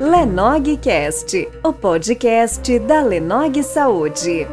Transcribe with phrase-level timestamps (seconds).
[0.00, 4.46] Lenogcast, o podcast da Lenog Saúde.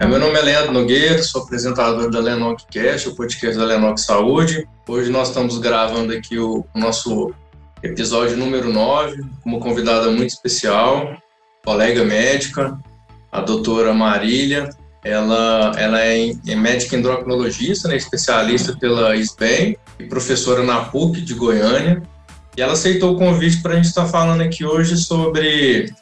[0.00, 4.68] É, meu nome é Leandro Nogueira, sou apresentador da Lenogcast, o podcast da Lenog Saúde.
[4.88, 7.32] Hoje nós estamos gravando aqui o nosso
[7.82, 11.16] episódio número 9, com uma convidada muito especial,
[11.64, 12.78] colega médica,
[13.30, 14.70] a doutora Marília,
[15.04, 21.34] ela, ela é, é médica endocrinologista, né, especialista pela SBEM e professora na PUC de
[21.34, 22.02] Goiânia.
[22.56, 25.92] E ela aceitou o convite para a gente estar tá falando aqui hoje sobre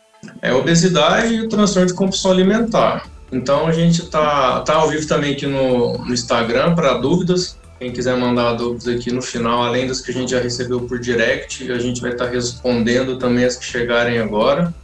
[0.40, 3.06] é, obesidade e o transtorno de compulsão alimentar.
[3.30, 7.58] Então a gente está tá ao vivo também aqui no, no Instagram para dúvidas.
[7.78, 10.98] Quem quiser mandar dúvidas aqui no final, além das que a gente já recebeu por
[10.98, 14.74] direct, a gente vai estar tá respondendo também as que chegarem agora.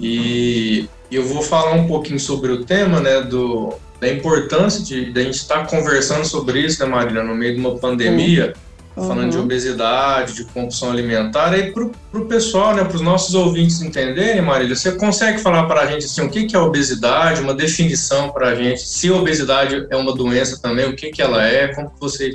[0.00, 5.20] E eu vou falar um pouquinho sobre o tema, né, do, da importância de, de
[5.20, 8.54] a gente estar conversando sobre isso, né, Marina, no meio de uma pandemia,
[8.96, 9.06] uhum.
[9.06, 13.80] falando de obesidade, de compulsão alimentar, aí para o pessoal, né, para os nossos ouvintes
[13.80, 17.54] entenderem, Marília, você consegue falar para a gente assim, o que, que é obesidade, uma
[17.54, 21.46] definição para a gente, se a obesidade é uma doença também, o que, que ela
[21.46, 22.34] é, como que vocês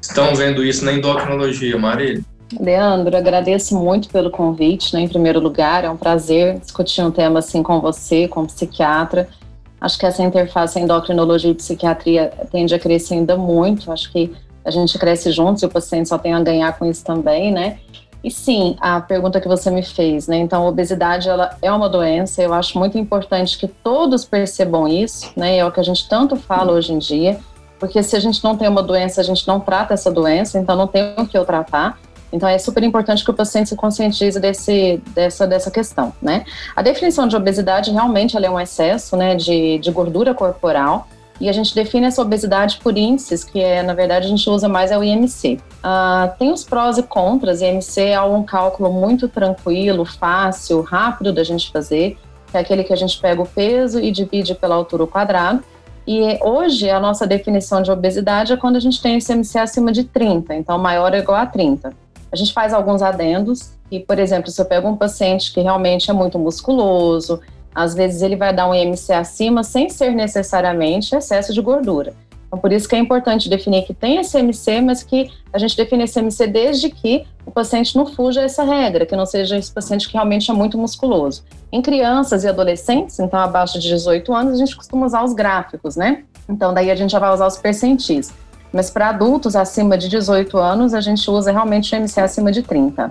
[0.00, 2.22] estão vendo isso na endocrinologia, Marília?
[2.60, 7.38] Leandro, agradeço muito pelo convite, né, em primeiro lugar, é um prazer discutir um tema
[7.38, 9.28] assim com você, como psiquiatra.
[9.80, 14.32] Acho que essa interface endocrinologia e psiquiatria tende a crescer ainda muito, acho que
[14.64, 17.78] a gente cresce juntos e o paciente só tem a ganhar com isso também, né?
[18.22, 20.36] E sim, a pergunta que você me fez, né?
[20.36, 22.40] Então, a obesidade ela é uma doença.
[22.40, 25.56] Eu acho muito importante que todos percebam isso, né?
[25.56, 27.40] É o que a gente tanto fala hoje em dia,
[27.80, 30.76] porque se a gente não tem uma doença, a gente não trata essa doença, então
[30.76, 31.98] não tem o que eu tratar.
[32.32, 36.44] Então é super importante que o paciente se conscientize desse, dessa, dessa questão, né?
[36.74, 41.06] A definição de obesidade realmente é um excesso, né, de, de gordura corporal
[41.42, 44.68] e a gente define essa obesidade por índices, que é, na verdade, a gente usa
[44.68, 45.58] mais é o IMC.
[45.78, 51.42] Uh, tem os prós e contras, IMC é um cálculo muito tranquilo, fácil, rápido da
[51.42, 52.16] gente fazer,
[52.48, 55.64] que é aquele que a gente pega o peso e divide pela altura ao quadrado,
[56.06, 59.90] e hoje a nossa definição de obesidade é quando a gente tem esse IMC acima
[59.90, 61.92] de 30, então maior ou igual a 30.
[62.32, 66.10] A gente faz alguns adendos, e, por exemplo, se eu pego um paciente que realmente
[66.10, 67.40] é muito musculoso,
[67.74, 72.14] às vezes ele vai dar um IMC acima sem ser necessariamente excesso de gordura.
[72.46, 75.74] Então, por isso que é importante definir que tem esse IMC, mas que a gente
[75.76, 79.72] define esse IMC desde que o paciente não fuja essa regra, que não seja esse
[79.72, 81.44] paciente que realmente é muito musculoso.
[81.70, 85.96] Em crianças e adolescentes, então abaixo de 18 anos, a gente costuma usar os gráficos,
[85.96, 86.24] né?
[86.48, 88.32] Então, daí a gente já vai usar os percentis.
[88.72, 92.62] Mas para adultos acima de 18 anos, a gente usa realmente o IMC acima de
[92.62, 93.10] 30.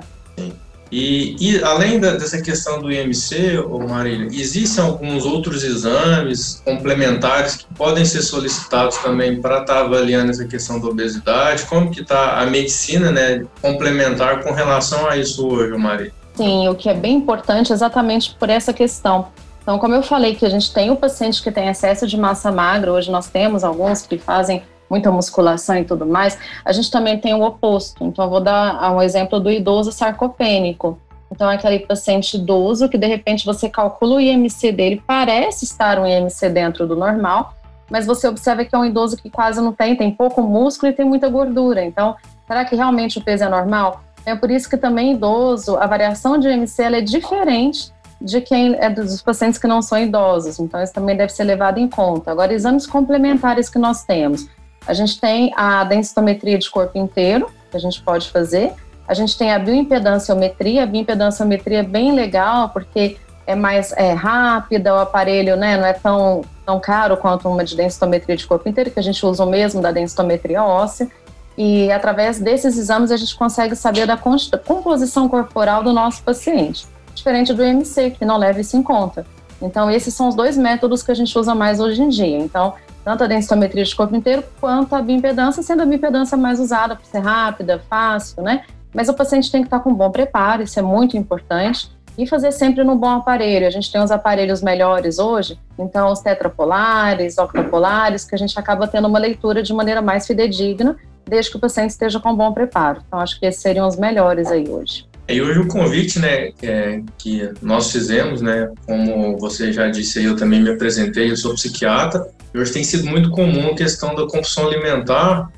[0.92, 7.56] E, e além da, dessa questão do IMC, ô Marília, existem alguns outros exames complementares
[7.56, 11.64] que podem ser solicitados também para estar tá avaliando essa questão da obesidade?
[11.66, 16.14] Como que está a medicina né, complementar com relação a isso hoje, Marília?
[16.36, 19.28] Sim, o que é bem importante é exatamente por essa questão.
[19.62, 22.52] Então, como eu falei que a gente tem o paciente que tem excesso de massa
[22.52, 27.18] magra, hoje nós temos alguns que fazem muita musculação e tudo mais, a gente também
[27.18, 28.04] tem o oposto.
[28.04, 31.00] Então, eu vou dar um exemplo do idoso sarcopênico.
[31.32, 35.98] Então, é aquele paciente idoso que de repente você calcula o IMC dele, parece estar
[35.98, 37.54] um IMC dentro do normal,
[37.90, 40.96] mas você observa que é um idoso que quase não tem, tem pouco músculo e
[40.96, 41.82] tem muita gordura.
[41.82, 44.04] Então, será que realmente o peso é normal?
[44.26, 48.90] É por isso que também idoso, a variação de IMC é diferente de quem é
[48.90, 50.60] dos pacientes que não são idosos.
[50.60, 52.30] Então, isso também deve ser levado em conta.
[52.30, 54.48] Agora, exames complementares que nós temos.
[54.86, 58.74] A gente tem a densitometria de corpo inteiro, que a gente pode fazer.
[59.08, 60.84] A gente tem a bioimpedanciometria.
[60.84, 65.94] A bioimpedanciometria é bem legal, porque é mais é, rápida, o aparelho né, não é
[65.94, 69.50] tão, tão caro quanto uma de densitometria de corpo inteiro, que a gente usa o
[69.50, 71.10] mesmo da densitometria óssea.
[71.58, 77.54] E através desses exames a gente consegue saber da composição corporal do nosso paciente, diferente
[77.54, 79.26] do IMC, que não leva isso em conta.
[79.62, 82.38] Então, esses são os dois métodos que a gente usa mais hoje em dia.
[82.38, 86.96] Então, tanto a densitometria de corpo inteiro quanto a bioimpedância, sendo a bioimpedância mais usada
[86.96, 88.64] por ser rápida, fácil, né?
[88.94, 91.90] Mas o paciente tem que estar com bom preparo, isso é muito importante.
[92.18, 93.66] E fazer sempre no bom aparelho.
[93.66, 98.86] A gente tem os aparelhos melhores hoje, então os tetrapolares, octapolares, que a gente acaba
[98.86, 103.02] tendo uma leitura de maneira mais fidedigna, desde que o paciente esteja com bom preparo.
[103.08, 105.10] Então, acho que esses seriam os melhores aí hoje.
[105.32, 110.36] E hoje o convite, né, é, que nós fizemos, né, como você já disse, eu
[110.36, 114.24] também me apresentei, eu sou psiquiatra, e hoje tem sido muito comum a questão da
[114.24, 115.50] compulsão alimentar,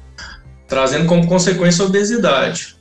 [0.68, 2.76] trazendo como consequência a obesidade.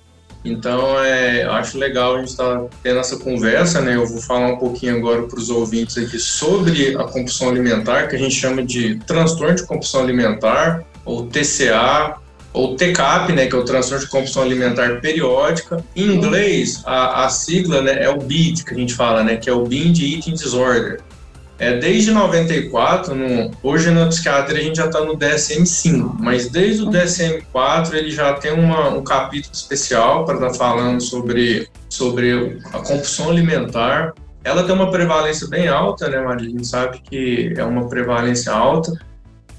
[0.44, 3.94] Então, é, acho legal a gente estar tá tendo essa conversa, né?
[3.94, 8.16] Eu vou falar um pouquinho agora para os ouvintes aqui sobre a compulsão alimentar, que
[8.16, 12.16] a gente chama de transtorno de compulsão alimentar, ou TCA,
[12.52, 15.82] ou TCAP, né, que é o transtorno de compulsão alimentar periódica.
[15.96, 19.48] Em inglês, a, a sigla né, é o BID, que a gente fala, né, que
[19.48, 21.00] é o Binge Eating Disorder.
[21.58, 26.82] É, desde 94, no, hoje na psiquiatria a gente já está no DSM-5, mas desde
[26.82, 32.58] o DSM-4 ele já tem uma, um capítulo especial para estar tá falando sobre, sobre
[32.72, 34.12] a compulsão alimentar.
[34.42, 36.48] Ela tem uma prevalência bem alta, né, Maria?
[36.48, 38.92] A gente sabe que é uma prevalência alta.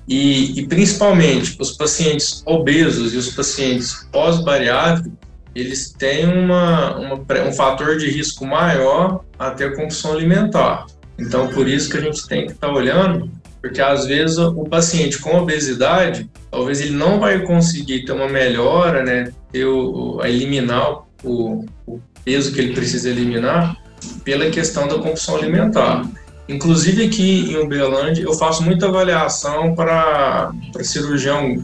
[0.07, 5.11] E, e principalmente os pacientes obesos e os pacientes pós-bariátricos,
[5.55, 7.15] eles têm uma, uma,
[7.47, 10.87] um fator de risco maior a ter compulsão alimentar.
[11.17, 13.29] Então, por isso que a gente tem que estar tá olhando,
[13.61, 19.03] porque às vezes o paciente com obesidade, talvez ele não vai conseguir ter uma melhora,
[19.03, 23.77] né, ter o, a eliminar o, o peso que ele precisa eliminar
[24.23, 26.05] pela questão da compulsão alimentar.
[26.47, 30.51] Inclusive aqui em Uberlândia, eu faço muita avaliação para
[30.81, 31.63] cirurgião,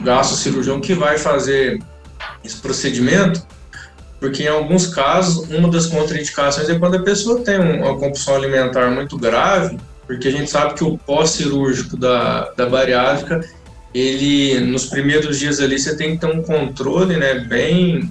[0.00, 1.82] gasto cirurgião que vai fazer
[2.44, 3.44] esse procedimento,
[4.20, 8.88] porque em alguns casos, uma das contraindicações é quando a pessoa tem uma compulsão alimentar
[8.90, 9.76] muito grave,
[10.06, 13.40] porque a gente sabe que o pós-cirúrgico da, da bariátrica,
[13.92, 18.08] ele, nos primeiros dias ali, você tem que ter um controle, né, bem,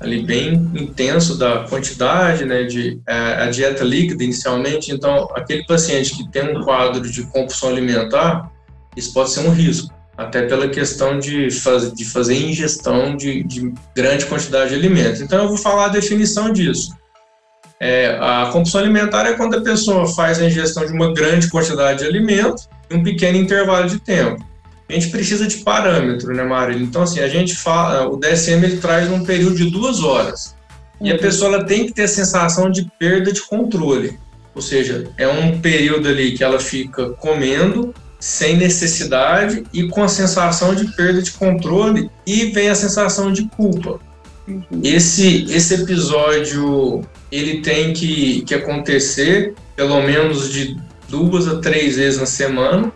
[0.00, 5.64] ali, bem intenso da quantidade, né, de a, é, a dieta líquida inicialmente, então, aquele
[5.64, 8.50] paciente que tem um quadro de compulsão alimentar,
[8.96, 13.72] isso pode ser um risco até pela questão de, faz, de fazer ingestão de, de,
[13.96, 15.20] grande quantidade de alimentos.
[15.20, 16.94] Então, eu vou falar a definição disso.
[17.80, 21.98] É, a compulsão alimentar é quando a pessoa faz a ingestão de uma grande quantidade
[21.98, 24.44] de alimento em um pequeno intervalo de tempo.
[24.88, 26.82] A gente precisa de parâmetro, né, Marília?
[26.82, 30.54] Então, assim, a gente fala, o DSM ele traz um período de duas horas.
[31.00, 31.20] E a uhum.
[31.20, 34.18] pessoa ela tem que ter a sensação de perda de controle.
[34.54, 40.08] Ou seja, é um período ali que ela fica comendo sem necessidade e com a
[40.08, 44.00] sensação de perda de controle e vem a sensação de culpa.
[44.46, 44.62] Uhum.
[44.82, 47.02] Esse, esse episódio
[47.32, 50.76] ele tem que, que acontecer pelo menos de
[51.08, 52.92] duas a três vezes na semana.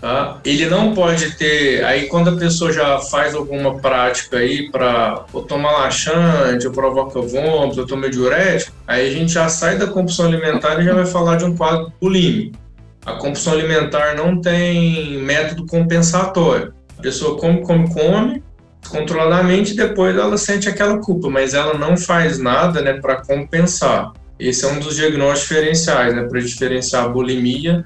[0.00, 0.38] Tá?
[0.44, 1.84] Ele não pode ter.
[1.84, 7.80] Aí, quando a pessoa já faz alguma prática aí para tomar laxante, ou provoca vômito,
[7.80, 11.36] ou toma diurético, aí a gente já sai da compulsão alimentar e já vai falar
[11.36, 12.56] de um quadro bulímico.
[13.04, 16.74] A compulsão alimentar não tem método compensatório.
[16.98, 18.42] A pessoa come, come, come,
[18.88, 24.12] controladamente e depois ela sente aquela culpa, mas ela não faz nada né, para compensar.
[24.38, 27.84] Esse é um dos diagnósticos diferenciais, né, para diferenciar a bulimia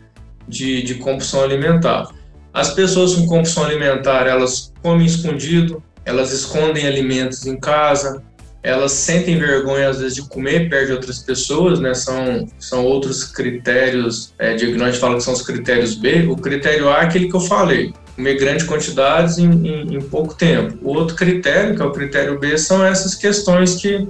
[0.51, 2.09] de, de compulsão alimentar.
[2.53, 8.23] As pessoas com compulsão alimentar, elas comem escondido, elas escondem alimentos em casa,
[8.63, 11.95] elas sentem vergonha às vezes de comer perto de outras pessoas, né?
[11.95, 16.27] São, são outros critérios, é, diagnóstico fala que são os critérios B.
[16.27, 20.35] O critério A é aquele que eu falei, comer grandes quantidades em, em, em, pouco
[20.35, 20.77] tempo.
[20.83, 24.07] O outro critério, que é o critério B, são essas questões que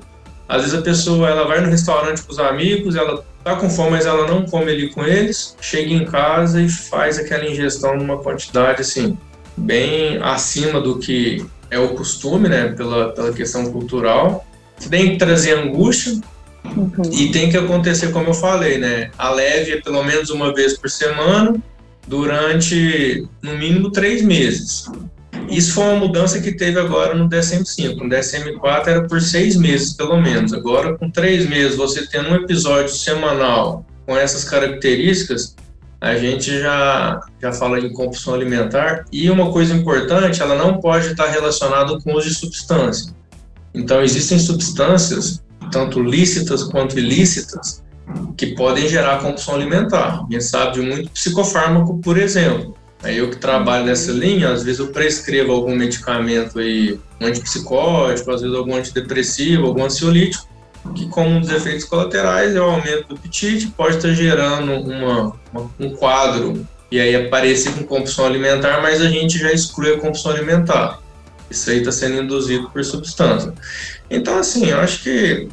[0.48, 3.90] às vezes a pessoa ela vai no restaurante com os amigos, ela tá com fome,
[3.90, 8.18] mas ela não come ali com eles, chega em casa e faz aquela ingestão numa
[8.18, 9.16] quantidade assim
[9.56, 14.44] bem acima do que é o costume, né, pela, pela questão cultural.
[14.88, 16.20] Tem que trazer angústia
[16.64, 16.92] uhum.
[17.12, 20.76] e tem que acontecer, como eu falei, né, a leve é pelo menos uma vez
[20.76, 21.56] por semana
[22.06, 24.86] durante, no mínimo, três meses.
[25.50, 27.96] Isso foi uma mudança que teve agora no DSM-5.
[27.96, 30.52] No DSM-4 era por seis meses, pelo menos.
[30.52, 35.56] Agora, com três meses, você tendo um episódio semanal com essas características,
[36.00, 39.04] a gente já, já fala em compulsão alimentar.
[39.12, 43.12] E uma coisa importante, ela não pode estar relacionada com uso de substância.
[43.74, 47.82] Então, existem substâncias, tanto lícitas quanto ilícitas,
[48.36, 50.24] que podem gerar compulsão alimentar.
[50.28, 52.74] A gente sabe de muito psicofármaco, por exemplo.
[53.02, 58.30] Aí eu que trabalho nessa linha, às vezes eu prescrevo algum medicamento aí, um antipsicótico,
[58.30, 60.46] às vezes algum antidepressivo, algum ansiolítico,
[60.94, 65.32] que como um dos efeitos colaterais é o aumento do apetite, pode estar gerando uma,
[65.52, 69.98] uma, um quadro e aí aparecer com compulsão alimentar, mas a gente já exclui a
[69.98, 70.98] compulsão alimentar.
[71.50, 73.52] Isso aí está sendo induzido por substância.
[74.10, 75.48] Então, assim, eu acho que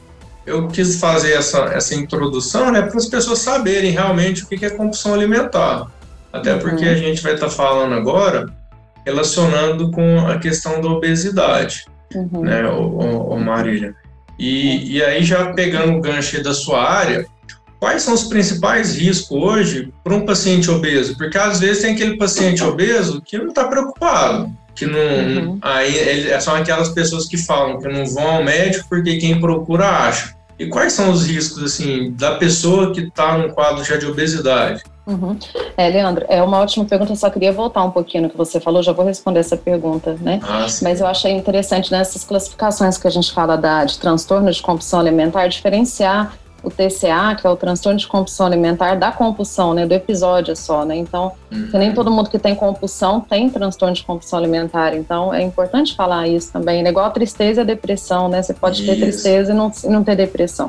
[0.46, 4.70] eu quis fazer essa, essa introdução né, para as pessoas saberem realmente o que é
[4.70, 5.88] compulsão alimentar.
[6.32, 6.60] Até uhum.
[6.60, 8.46] porque a gente vai estar tá falando agora
[9.06, 12.42] relacionando com a questão da obesidade, uhum.
[12.42, 13.96] né, o, Marília.
[14.38, 17.26] E, e aí, já pegando o gancho da sua área,
[17.80, 21.18] quais são os principais riscos hoje para um paciente obeso?
[21.18, 25.00] Porque às vezes tem aquele paciente obeso que não está preocupado, que não.
[25.00, 25.58] Uhum.
[25.62, 29.88] Aí ele, são aquelas pessoas que falam que não vão ao médico porque quem procura
[29.88, 30.36] acha.
[30.60, 34.82] E quais são os riscos, assim, da pessoa que está num quadro já de obesidade?
[35.06, 35.38] Uhum.
[35.78, 38.84] É, Leandro, é uma ótima pergunta, só queria voltar um pouquinho no que você falou,
[38.84, 40.40] já vou responder essa pergunta, né?
[40.44, 44.62] Ah, Mas eu achei interessante nessas classificações que a gente fala da, de transtorno de
[44.62, 46.38] compulsão alimentar, diferenciar
[46.68, 50.84] o TCA, que é o transtorno de compulsão alimentar, da compulsão, né, do episódio só,
[50.84, 50.98] né?
[50.98, 51.70] Então, uhum.
[51.74, 54.94] nem todo mundo que tem compulsão tem transtorno de compulsão alimentar.
[54.94, 56.84] Então, é importante falar isso também.
[56.84, 56.90] Né?
[56.90, 58.42] Igual a tristeza e a depressão, né?
[58.42, 58.92] Você pode isso.
[58.92, 60.68] ter tristeza e não, e não ter depressão.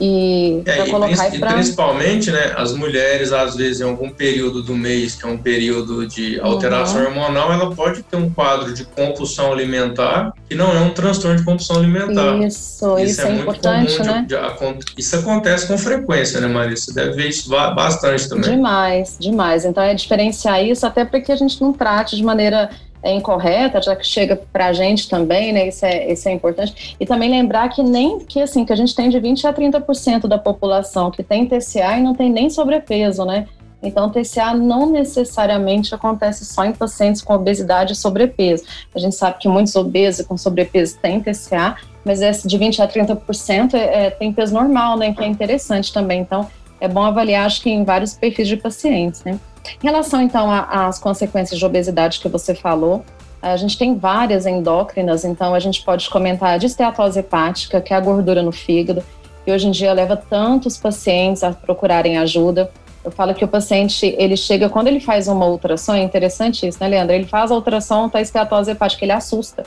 [0.00, 1.54] E, é, colocar e, pra...
[1.54, 6.06] principalmente, né, as mulheres, às vezes, em algum período do mês, que é um período
[6.06, 7.08] de alteração uhum.
[7.08, 11.44] hormonal, ela pode ter um quadro de compulsão alimentar, que não é um transtorno de
[11.44, 12.36] compulsão alimentar.
[12.38, 14.24] Isso, isso, isso é, é importante, né?
[14.26, 16.84] De, de, isso acontece com frequência, né, Marisa?
[16.84, 18.50] Você deve ver isso bastante também.
[18.50, 19.64] Demais, demais.
[19.64, 22.70] Então, é diferenciar isso, até para que a gente não trate de maneira
[23.02, 25.68] é incorreta, já que chega para a gente também, né?
[25.68, 26.96] Isso é, isso é importante.
[27.00, 30.28] E também lembrar que nem que assim, que a gente tem de 20 a 30%
[30.28, 33.48] da população que tem TCA e não tem nem sobrepeso, né?
[33.82, 38.62] Então, TCA não necessariamente acontece só em pacientes com obesidade e sobrepeso.
[38.94, 42.88] A gente sabe que muitos obesos com sobrepeso têm TCA, mas esse de 20 a
[42.88, 45.12] 30% é, é, tem peso normal, né?
[45.12, 46.20] Que é interessante também.
[46.20, 46.48] Então,
[46.80, 49.38] é bom avaliar, acho que em vários perfis de pacientes, né?
[49.80, 53.04] Em relação, então, às consequências de obesidade que você falou,
[53.40, 57.96] a gente tem várias endócrinas, então a gente pode comentar a esteatose hepática, que é
[57.96, 59.02] a gordura no fígado,
[59.46, 62.70] e hoje em dia leva tantos pacientes a procurarem ajuda.
[63.04, 66.78] Eu falo que o paciente, ele chega, quando ele faz uma ultrassom, é interessante isso,
[66.80, 67.14] né, Leandro?
[67.14, 69.64] Ele faz a ultrassom, tá esteatose hepática, ele assusta.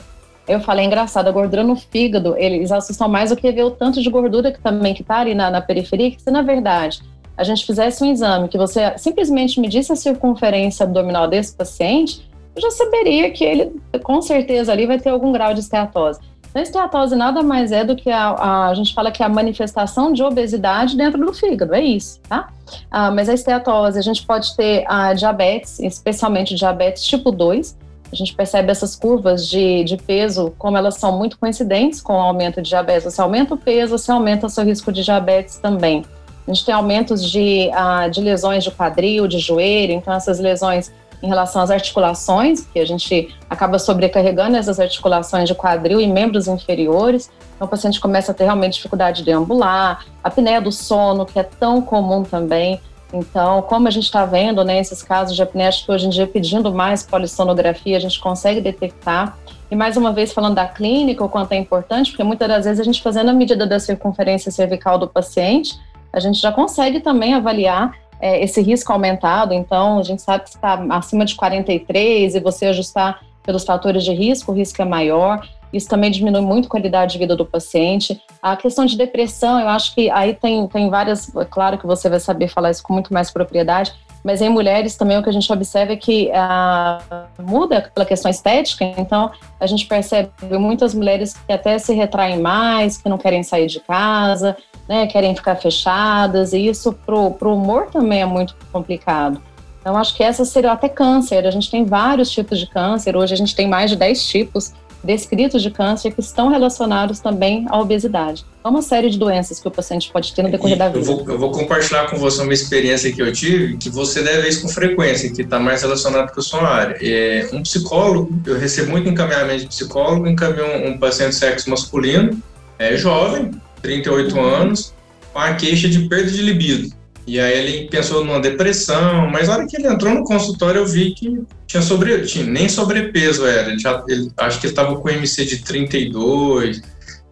[0.48, 3.70] Eu falei, é engraçado, a gordura no fígado, eles assustam mais do que ver o
[3.70, 7.00] tanto de gordura que também que tá ali na, na periferia, que se na verdade
[7.36, 12.62] a gente fizesse um exame, que você simplesmente medisse a circunferência abdominal desse paciente, eu
[12.62, 13.72] já saberia que ele,
[14.02, 16.18] com certeza, ali vai ter algum grau de esteatose.
[16.48, 19.28] Então, esteatose nada mais é do que a, a, a gente fala que é a
[19.28, 22.48] manifestação de obesidade dentro do fígado, é isso, tá?
[22.90, 27.76] Ah, mas a esteatose, a gente pode ter a diabetes, especialmente diabetes tipo 2,
[28.12, 32.20] a gente percebe essas curvas de, de peso, como elas são muito coincidentes com o
[32.20, 33.04] aumento de diabetes.
[33.04, 36.04] Você aumenta o peso, você aumenta o seu risco de diabetes também.
[36.46, 40.92] A gente tem aumentos de, uh, de lesões de quadril, de joelho, então essas lesões
[41.22, 46.46] em relação às articulações, que a gente acaba sobrecarregando essas articulações de quadril e membros
[46.46, 47.30] inferiores.
[47.54, 51.38] Então o paciente começa a ter realmente dificuldade de deambular, a apneia do sono, que
[51.38, 52.80] é tão comum também.
[53.12, 56.26] Então, como a gente está vendo, né, esses casos de apneia, que hoje em dia
[56.26, 59.38] pedindo mais polissonografia, a gente consegue detectar.
[59.70, 62.80] E mais uma vez falando da clínica, o quanto é importante, porque muitas das vezes
[62.80, 65.78] a gente fazendo a medida da circunferência cervical do paciente,
[66.12, 69.52] a gente já consegue também avaliar é, esse risco aumentado.
[69.54, 74.12] Então, a gente sabe que está acima de 43 e você ajustar pelos fatores de
[74.12, 75.46] risco, o risco é maior.
[75.76, 78.20] Isso também diminui muito a qualidade de vida do paciente.
[78.42, 81.34] A questão de depressão, eu acho que aí tem, tem várias.
[81.36, 83.92] É claro que você vai saber falar isso com muito mais propriedade,
[84.24, 88.30] mas em mulheres também o que a gente observa é que ah, muda pela questão
[88.30, 89.30] estética, então
[89.60, 93.78] a gente percebe muitas mulheres que até se retraem mais, que não querem sair de
[93.78, 94.56] casa,
[94.88, 99.40] né, querem ficar fechadas, e isso pro, pro humor também é muito complicado.
[99.80, 101.46] Então, acho que essa seria até câncer.
[101.46, 104.74] A gente tem vários tipos de câncer, hoje a gente tem mais de 10 tipos
[105.06, 108.44] descritos de câncer que estão relacionados também à obesidade.
[108.64, 110.98] É uma série de doenças que o paciente pode ter no decorrer e da vida.
[110.98, 114.42] Eu vou, eu vou, compartilhar com você uma experiência que eu tive, que você deve
[114.42, 116.98] ver isso com frequência, que está mais relacionado com a sua área.
[117.00, 121.70] É, um psicólogo, eu recebo muito encaminhamento de psicólogo, encaminhou um, um paciente de sexo
[121.70, 122.42] masculino,
[122.78, 124.92] é jovem, 38 anos,
[125.32, 126.95] com a queixa de perda de libido.
[127.26, 130.86] E aí ele pensou numa depressão, mas na hora que ele entrou no consultório eu
[130.86, 134.94] vi que tinha sobre, tinha, nem sobrepeso era, ele já, ele, acho que ele estava
[134.94, 136.82] com MC de 32,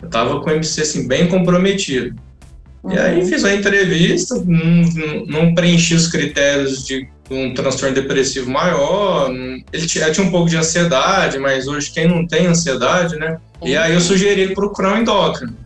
[0.02, 2.16] estava com MC assim bem comprometido.
[2.82, 2.92] Uhum.
[2.92, 3.26] E aí uhum.
[3.26, 10.10] fiz a entrevista, não, não preenchi os critérios de um transtorno depressivo maior, ele tinha,
[10.10, 13.38] tinha um pouco de ansiedade, mas hoje quem não tem ansiedade, né?
[13.62, 15.56] E aí eu sugeri ele procurar um endócrino.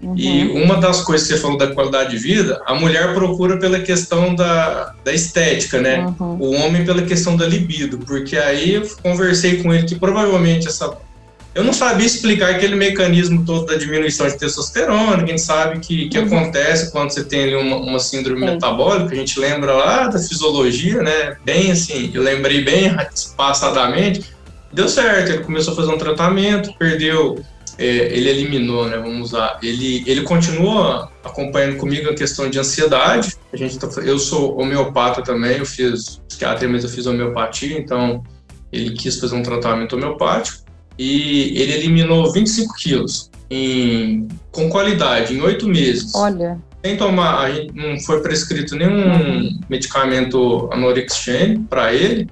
[0.00, 0.14] Uhum.
[0.16, 3.80] E uma das coisas que você falou da qualidade de vida, a mulher procura pela
[3.80, 6.14] questão da, da estética, né?
[6.20, 6.36] Uhum.
[6.38, 10.98] O homem pela questão da libido, porque aí eu conversei com ele que provavelmente essa.
[11.54, 15.80] Eu não sabia explicar aquele mecanismo todo da diminuição de testosterona, que a gente sabe
[15.80, 16.26] que, que uhum.
[16.26, 21.02] acontece quando você tem ali uma, uma síndrome metabólica, a gente lembra lá da fisiologia,
[21.02, 21.36] né?
[21.42, 22.94] Bem assim, eu lembrei bem
[23.34, 24.36] passadamente.
[24.70, 27.42] Deu certo, ele começou a fazer um tratamento, perdeu
[27.78, 28.96] é, ele eliminou, né?
[28.96, 29.58] Vamos usar.
[29.62, 33.36] Ele, ele continua acompanhando comigo a questão de ansiedade.
[33.52, 38.22] A gente tá, eu sou homeopata também, eu fiz psiquiatria, mas eu fiz homeopatia, então
[38.72, 40.64] ele quis fazer um tratamento homeopático
[40.98, 46.14] e ele eliminou 25 quilos em, com qualidade em oito meses.
[46.14, 46.58] Olha.
[46.84, 49.60] Sem tomar, não foi prescrito nenhum uhum.
[49.68, 52.28] medicamento anorexigênico para ele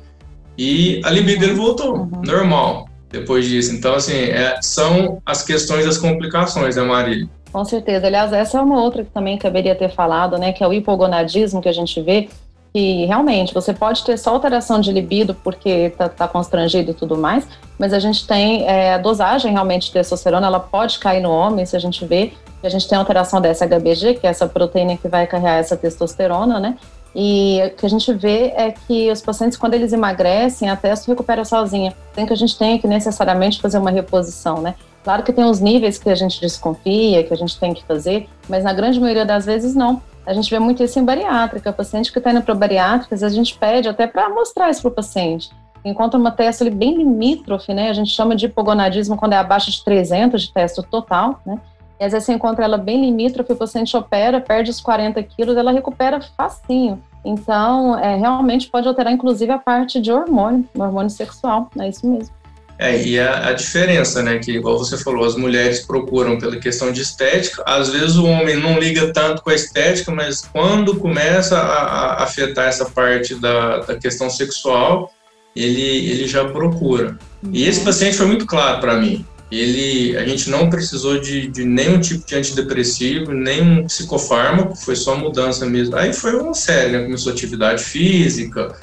[0.57, 2.23] e a libido dele voltou, uhum.
[2.25, 3.75] normal, depois disso.
[3.75, 7.29] Então, assim, é, são as questões das complicações, né, Marília?
[7.53, 8.07] Com certeza.
[8.07, 11.63] Aliás, essa é uma outra que também caberia ter falado, né, que é o hipogonadismo
[11.63, 12.29] que a gente vê,
[12.73, 17.17] que realmente você pode ter só alteração de libido porque está tá constrangido e tudo
[17.17, 17.47] mais,
[17.79, 21.65] mas a gente tem é, a dosagem realmente de testosterona, ela pode cair no homem,
[21.65, 22.33] se a gente vê
[22.67, 26.59] a gente tem alteração da SHBG, que é essa proteína que vai carregar essa testosterona,
[26.59, 26.77] né?
[27.15, 31.09] E o que a gente vê é que os pacientes, quando eles emagrecem, a testo
[31.09, 34.75] recupera sozinha, sem que a gente tenha que necessariamente fazer uma reposição, né?
[35.05, 38.29] Claro que tem uns níveis que a gente desconfia, que a gente tem que fazer,
[38.49, 40.03] mas na grande maioria das vezes não.
[40.27, 41.71] A gente vê muito isso em bariátrica.
[41.71, 44.91] O paciente que está indo para bariátrica, a gente pede até para mostrar isso para
[44.91, 45.51] o paciente.
[45.85, 47.91] Encontra uma testo ali bem limítrofe, né?
[47.91, 51.61] A gente chama de hipogonadismo quando é abaixo de 300 de testo total, né?
[51.99, 55.57] E às vezes você encontra ela bem limítrofe, o paciente opera, perde os 40 quilos,
[55.57, 57.03] ela recupera facinho.
[57.25, 62.35] Então, é, realmente pode alterar, inclusive, a parte de hormônio, hormônio sexual, é isso mesmo.
[62.77, 66.91] É, e a, a, diferença, né, que igual você falou, as mulheres procuram pela questão
[66.91, 71.57] de estética, às vezes o homem não liga tanto com a estética, mas quando começa
[71.57, 75.13] a, a afetar essa parte da, da questão sexual,
[75.55, 77.17] ele, ele já procura.
[77.53, 77.85] E esse uhum.
[77.85, 79.25] paciente foi muito claro para mim.
[79.59, 85.17] Ele, a gente não precisou de, de nenhum tipo de antidepressivo, nenhum psicofármaco, foi só
[85.17, 85.97] mudança mesmo.
[85.97, 87.03] Aí foi uma série, né?
[87.05, 88.75] Começou atividade física,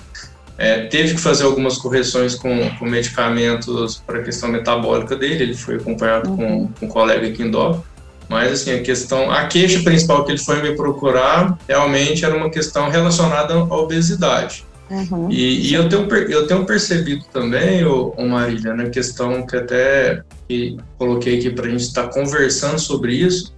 [0.58, 5.54] é, teve que fazer algumas correções com, com medicamentos para a questão metabólica dele, ele
[5.56, 6.38] foi acompanhado uhum.
[6.38, 7.84] com, com um colega aqui em Dó.
[8.30, 12.50] Mas, assim, a questão, a queixa principal que ele foi me procurar realmente era uma
[12.50, 14.64] questão relacionada à obesidade.
[14.92, 15.32] Uhum.
[15.32, 20.22] E, e, eu, tenho, eu tenho percebido também, ô, ô Marília, na questão que até
[20.50, 23.56] que coloquei aqui para a gente estar tá conversando sobre isso,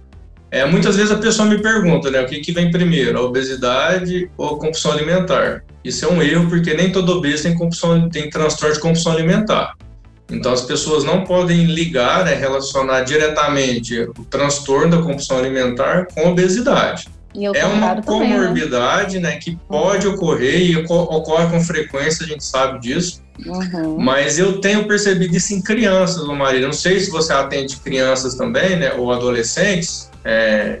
[0.48, 4.30] é, muitas vezes a pessoa me pergunta, né, o que, que vem primeiro, a obesidade
[4.36, 5.64] ou a compulsão alimentar?
[5.82, 9.74] Isso é um erro porque nem todo obeso tem, compulsão, tem transtorno de compulsão alimentar.
[10.30, 16.28] Então as pessoas não podem ligar, né, relacionar diretamente o transtorno da compulsão alimentar com
[16.28, 17.08] obesidade.
[17.54, 19.30] É uma comorbidade, também, né?
[19.30, 19.36] né?
[19.36, 23.22] que pode ocorrer e ocorre com frequência, a gente sabe disso.
[23.44, 23.98] Uhum.
[23.98, 26.64] Mas eu tenho percebido isso em crianças, Maria.
[26.64, 30.80] Não sei se você atende crianças também, né, ou adolescentes, é,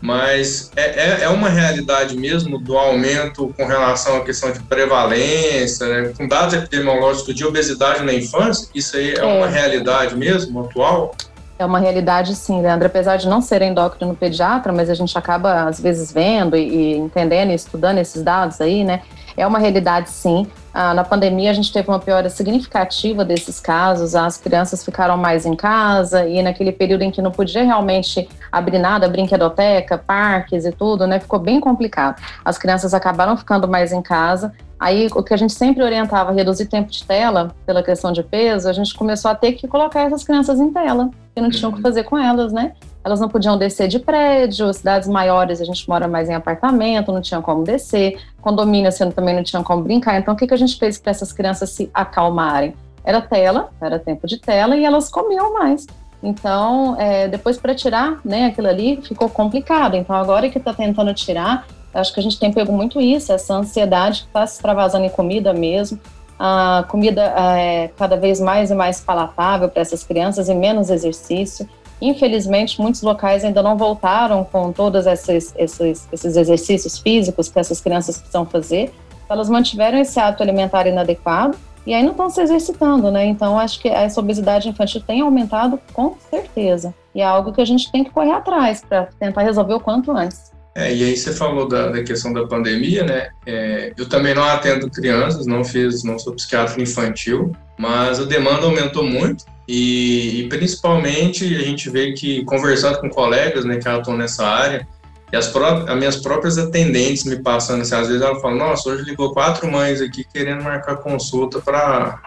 [0.00, 5.86] mas é, é, é, uma realidade mesmo do aumento com relação à questão de prevalência,
[5.86, 6.12] né?
[6.16, 11.14] com dados epidemiológicos de obesidade na infância, isso aí é, é, uma realidade mesmo atual?
[11.60, 12.86] É uma realidade, sim, Leandro.
[12.86, 16.96] Apesar de não ser endócrino pediatra, mas a gente acaba, às vezes, vendo e, e
[16.96, 19.02] entendendo e estudando esses dados aí, né?
[19.36, 20.46] É uma realidade, sim.
[20.72, 25.44] Ah, na pandemia, a gente teve uma piora significativa desses casos, as crianças ficaram mais
[25.44, 30.72] em casa, e naquele período em que não podia realmente abrir nada, brinquedoteca, parques e
[30.72, 32.22] tudo, né, ficou bem complicado.
[32.42, 34.50] As crianças acabaram ficando mais em casa.
[34.78, 38.66] Aí, o que a gente sempre orientava, reduzir tempo de tela, pela questão de peso,
[38.66, 41.10] a gente começou a ter que colocar essas crianças em tela,
[41.40, 42.72] que não tinham o que fazer com elas, né?
[43.02, 47.20] elas não podiam descer de prédio, cidades maiores a gente mora mais em apartamento, não
[47.20, 50.18] tinha como descer, condomínio assim, também não tinha como brincar.
[50.18, 52.74] Então, o que, que a gente fez para essas crianças se acalmarem?
[53.02, 55.86] Era tela, era tempo de tela e elas comiam mais.
[56.22, 59.96] Então, é, depois para tirar né, aquilo ali ficou complicado.
[59.96, 63.54] Então, agora que está tentando tirar, acho que a gente tem pego muito isso, essa
[63.54, 65.98] ansiedade que está se extravasando em comida mesmo.
[66.42, 67.22] A comida
[67.58, 71.68] é cada vez mais e mais palatável para essas crianças e menos exercício.
[72.00, 77.78] Infelizmente, muitos locais ainda não voltaram com todos esses, esses, esses exercícios físicos que essas
[77.78, 78.90] crianças precisam fazer.
[79.28, 83.26] Elas mantiveram esse hábito alimentar inadequado e aí não estão se exercitando, né?
[83.26, 86.94] Então, acho que essa obesidade infantil tem aumentado com certeza.
[87.14, 90.10] E é algo que a gente tem que correr atrás para tentar resolver o quanto
[90.10, 90.50] antes.
[90.74, 93.30] É, e aí você falou da, da questão da pandemia, né?
[93.44, 98.66] É, eu também não atendo crianças, não fiz, não sou psiquiatra infantil, mas a demanda
[98.66, 104.16] aumentou muito e, e, principalmente a gente vê que conversando com colegas né, que atuam
[104.16, 104.86] nessa área,
[105.32, 109.04] e as, as minhas próprias atendentes me passando assim, às vezes ela fala, nossa, hoje
[109.04, 112.20] ligou quatro mães aqui querendo marcar consulta para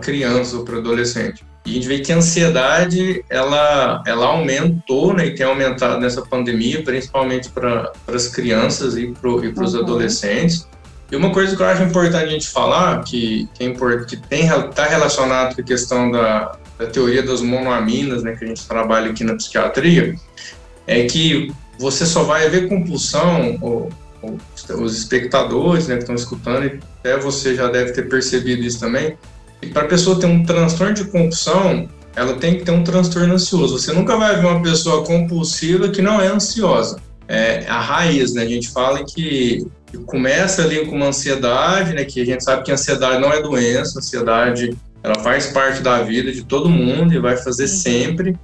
[0.00, 1.44] criança ou para adolescente.
[1.68, 6.22] E a gente vê que a ansiedade, ela, ela aumentou, né, e tem aumentado nessa
[6.22, 9.82] pandemia, principalmente para as crianças e para os uhum.
[9.82, 10.66] adolescentes.
[11.12, 14.84] E uma coisa que eu acho importante a gente falar, que, que, é que está
[14.86, 19.22] relacionado com a questão da, da teoria das monoaminas, né, que a gente trabalha aqui
[19.22, 20.14] na psiquiatria,
[20.86, 23.90] é que você só vai ver compulsão, ou,
[24.22, 24.38] ou
[24.82, 29.18] os espectadores né, que estão escutando, e até você já deve ter percebido isso também,
[29.66, 33.78] para a pessoa ter um transtorno de compulsão, ela tem que ter um transtorno ansioso.
[33.78, 37.00] Você nunca vai ver uma pessoa compulsiva que não é ansiosa.
[37.26, 38.42] É a raiz, né?
[38.42, 39.66] A gente fala que
[40.06, 42.04] começa ali com uma ansiedade, né?
[42.04, 45.80] Que a gente sabe que a ansiedade não é doença, a ansiedade ela faz parte
[45.80, 47.68] da vida de todo mundo e vai fazer uhum.
[47.68, 48.36] sempre.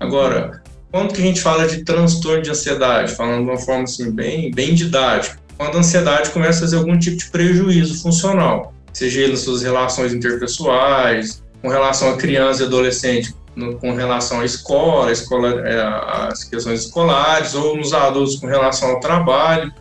[0.00, 4.10] Agora, quando que a gente fala de transtorno de ansiedade, falando de uma forma assim
[4.10, 9.28] bem, bem didática, quando a ansiedade começa a fazer algum tipo de prejuízo funcional, seja
[9.28, 15.12] nas suas relações interpessoais, com relação a criança e adolescente, no, com relação à escola,
[15.12, 15.80] escola é,
[16.30, 19.72] as questões escolares, ou nos adultos com relação ao trabalho.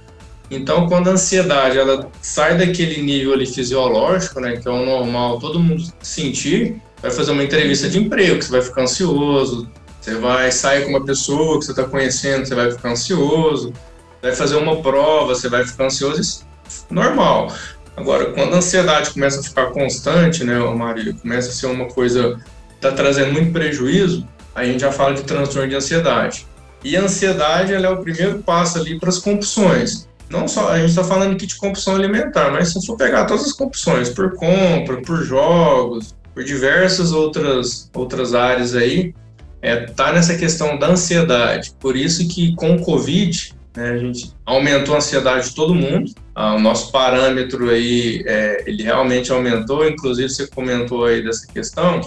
[0.52, 5.40] Então, quando a ansiedade ela sai daquele nível ali fisiológico, né, que é o normal
[5.40, 10.16] todo mundo sentir, vai fazer uma entrevista de emprego, que você vai ficar ansioso, você
[10.16, 13.74] vai sair com uma pessoa que você está conhecendo, você vai ficar ansioso,
[14.22, 16.46] vai fazer uma prova, você vai ficar ansioso, isso
[16.90, 17.52] é normal.
[17.98, 22.40] Agora, quando a ansiedade começa a ficar constante, né, Maria, começa a ser uma coisa
[22.78, 26.46] está trazendo muito prejuízo, a gente já fala de transtorno de ansiedade.
[26.84, 30.08] E a ansiedade ela é o primeiro passo ali para as compulsões.
[30.30, 33.46] Não só, a gente está falando aqui de compulsão alimentar, mas se for pegar todas
[33.46, 39.14] as compulsões, por compra, por jogos, por diversas outras, outras áreas aí,
[39.62, 41.74] é, tá nessa questão da ansiedade.
[41.80, 46.12] Por isso que com o Covid, né, a gente aumentou a ansiedade de todo mundo.
[46.40, 49.90] Ah, o nosso parâmetro aí, é, ele realmente aumentou.
[49.90, 52.00] Inclusive, você comentou aí dessa questão.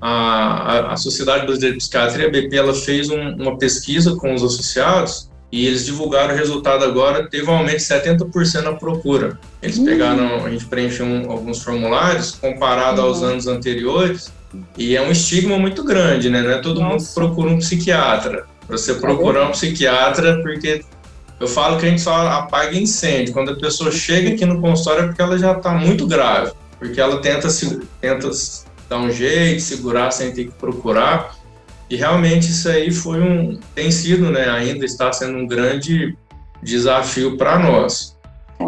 [0.00, 4.44] A, a, Sociedade Brasileira de Psiquiatria, a BP, ela fez um, uma pesquisa com os
[4.44, 9.36] associados e eles divulgaram o resultado agora, teve um aumento de 70% na procura.
[9.60, 9.84] Eles uhum.
[9.84, 13.08] pegaram, a gente preencheu um, alguns formulários, comparado uhum.
[13.08, 14.32] aos anos anteriores,
[14.78, 16.40] e é um estigma muito grande, né?
[16.40, 16.92] Não é todo Nossa.
[16.92, 18.44] mundo que procura um psiquiatra.
[18.68, 20.84] Você tá procurar um psiquiatra, porque
[21.38, 23.34] eu falo que a gente só apaga incêndio.
[23.34, 27.00] Quando a pessoa chega aqui no consultório é porque ela já está muito grave, porque
[27.00, 28.30] ela tenta, se, tenta
[28.88, 31.36] dar um jeito, segurar sem ter que procurar.
[31.88, 36.16] E realmente isso aí foi um, tem sido, né, ainda está sendo um grande
[36.62, 38.16] desafio para nós.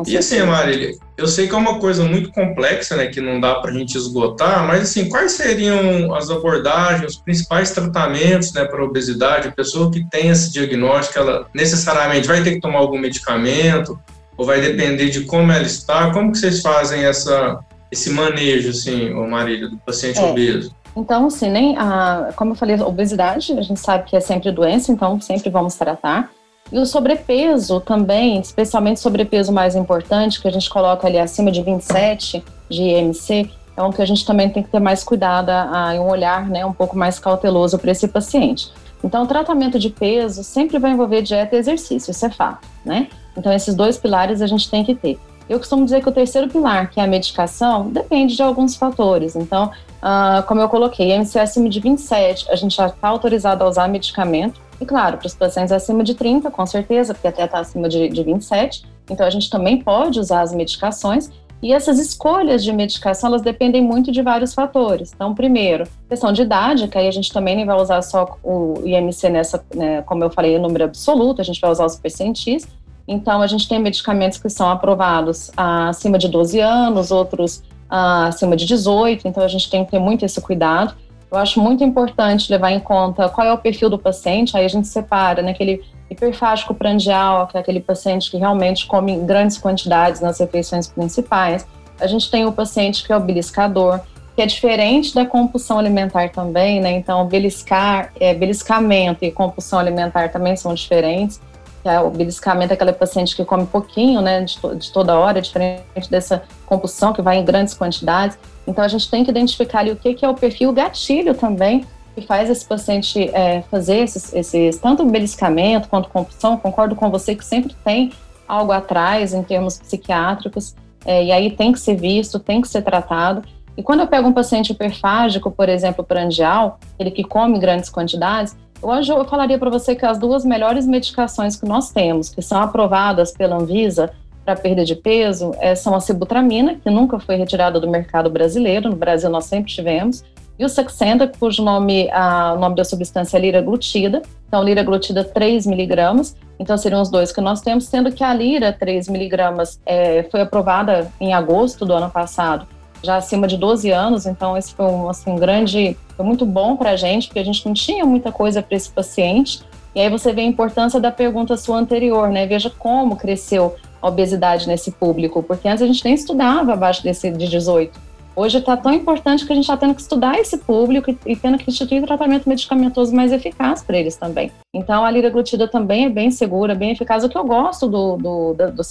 [0.07, 3.57] E assim, Marília, eu sei que é uma coisa muito complexa, né, que não dá
[3.57, 8.85] para a gente esgotar, mas assim, quais seriam as abordagens, os principais tratamentos, né, para
[8.85, 9.49] obesidade?
[9.49, 13.99] A pessoa que tem esse diagnóstico, ela necessariamente vai ter que tomar algum medicamento
[14.37, 16.13] ou vai depender de como ela está?
[16.13, 17.59] Como que vocês fazem essa
[17.91, 20.25] esse manejo, assim, Marília, do paciente é.
[20.25, 20.75] obeso?
[20.95, 24.53] Então, assim, nem a, como eu falei, a obesidade, a gente sabe que é sempre
[24.53, 26.31] doença, então sempre vamos tratar.
[26.71, 31.63] E o sobrepeso também, especialmente sobrepeso mais importante, que a gente coloca ali acima de
[31.63, 35.51] 27 de IMC, é um que a gente também tem que ter mais cuidado
[35.95, 38.71] e um olhar né, um pouco mais cauteloso para esse paciente.
[39.03, 43.09] Então, o tratamento de peso sempre vai envolver dieta e exercício, isso é fato, né?
[43.37, 45.19] Então, esses dois pilares a gente tem que ter.
[45.49, 49.35] Eu costumo dizer que o terceiro pilar, que é a medicação, depende de alguns fatores.
[49.35, 53.69] Então, uh, como eu coloquei, IMC acima de 27, a gente já está autorizado a
[53.69, 54.61] usar medicamento.
[54.81, 58.09] E claro, para os pacientes acima de 30, com certeza, porque até está acima de,
[58.09, 58.85] de 27.
[59.11, 61.31] Então, a gente também pode usar as medicações.
[61.61, 65.13] E essas escolhas de medicação, elas dependem muito de vários fatores.
[65.13, 68.81] Então, primeiro, questão de idade, que aí a gente também nem vai usar só o
[68.85, 72.69] IMC nessa, né, como eu falei, número absoluto, a gente vai usar os percentis.
[73.09, 78.55] Então, a gente tem medicamentos que são aprovados acima de 12 anos, outros ah, acima
[78.55, 80.95] de 18, então a gente tem que ter muito esse cuidado.
[81.31, 84.69] Eu acho muito importante levar em conta qual é o perfil do paciente, aí a
[84.69, 90.21] gente separa naquele né, hiperfágico prandial, que é aquele paciente que realmente come grandes quantidades
[90.21, 91.67] nas refeições principais.
[92.01, 94.01] A gente tem o paciente que é o beliscador,
[94.35, 96.93] que é diferente da compulsão alimentar também, né?
[96.93, 101.41] Então, beliscar, é, beliscamento e compulsão alimentar também são diferentes
[101.89, 105.41] que é o beliscamento, aquela paciente que come pouquinho, né, de, to de, toda hora,
[105.41, 108.39] diferente dessa compulsão que vai em grandes quantidades.
[108.67, 111.87] Então, a gente tem que identificar ali o que, que é o perfil gatilho também,
[112.15, 116.59] que faz esse paciente é, fazer esses, esses, tanto beliscamento quanto compulsão.
[116.59, 118.13] Concordo com você que sempre tem
[118.47, 120.75] algo atrás em termos psiquiátricos,
[121.07, 123.43] é, e aí tem que ser visto, tem que ser tratado.
[123.79, 128.57] E quando eu pego um paciente hiperfágico, por exemplo, prandial, ele que come grandes quantidades,
[128.83, 133.33] Eu falaria para você que as duas melhores medicações que nós temos, que são aprovadas
[133.33, 134.11] pela Anvisa
[134.45, 138.89] para perda de peso, é, são a sibutramina, que nunca foi retirada do mercado brasileiro,
[138.89, 140.25] no Brasil nós sempre tivemos,
[140.59, 145.67] e o Saxenda, cujo nome, a, o nome da substância é liraglutida, então liraglutida 3
[145.67, 150.23] miligramas, então seriam os dois que nós temos, sendo que a lira 3 miligramas é,
[150.25, 152.67] foi aprovada em agosto do ano passado
[153.03, 156.91] já acima de 12 anos, então esse foi um assim, grande, foi muito bom para
[156.91, 159.63] a gente, porque a gente não tinha muita coisa para esse paciente.
[159.95, 162.45] E aí você vê a importância da pergunta sua anterior, né?
[162.45, 167.31] Veja como cresceu a obesidade nesse público, porque antes a gente nem estudava abaixo desse
[167.31, 168.09] de 18.
[168.35, 171.37] Hoje está tão importante que a gente está tendo que estudar esse público e, e
[171.37, 174.51] tendo que instituir tratamento medicamentoso mais eficaz para eles também.
[174.75, 177.23] Então, a liraglutida também é bem segura, bem eficaz.
[177.23, 178.83] O que eu gosto do, do, do, do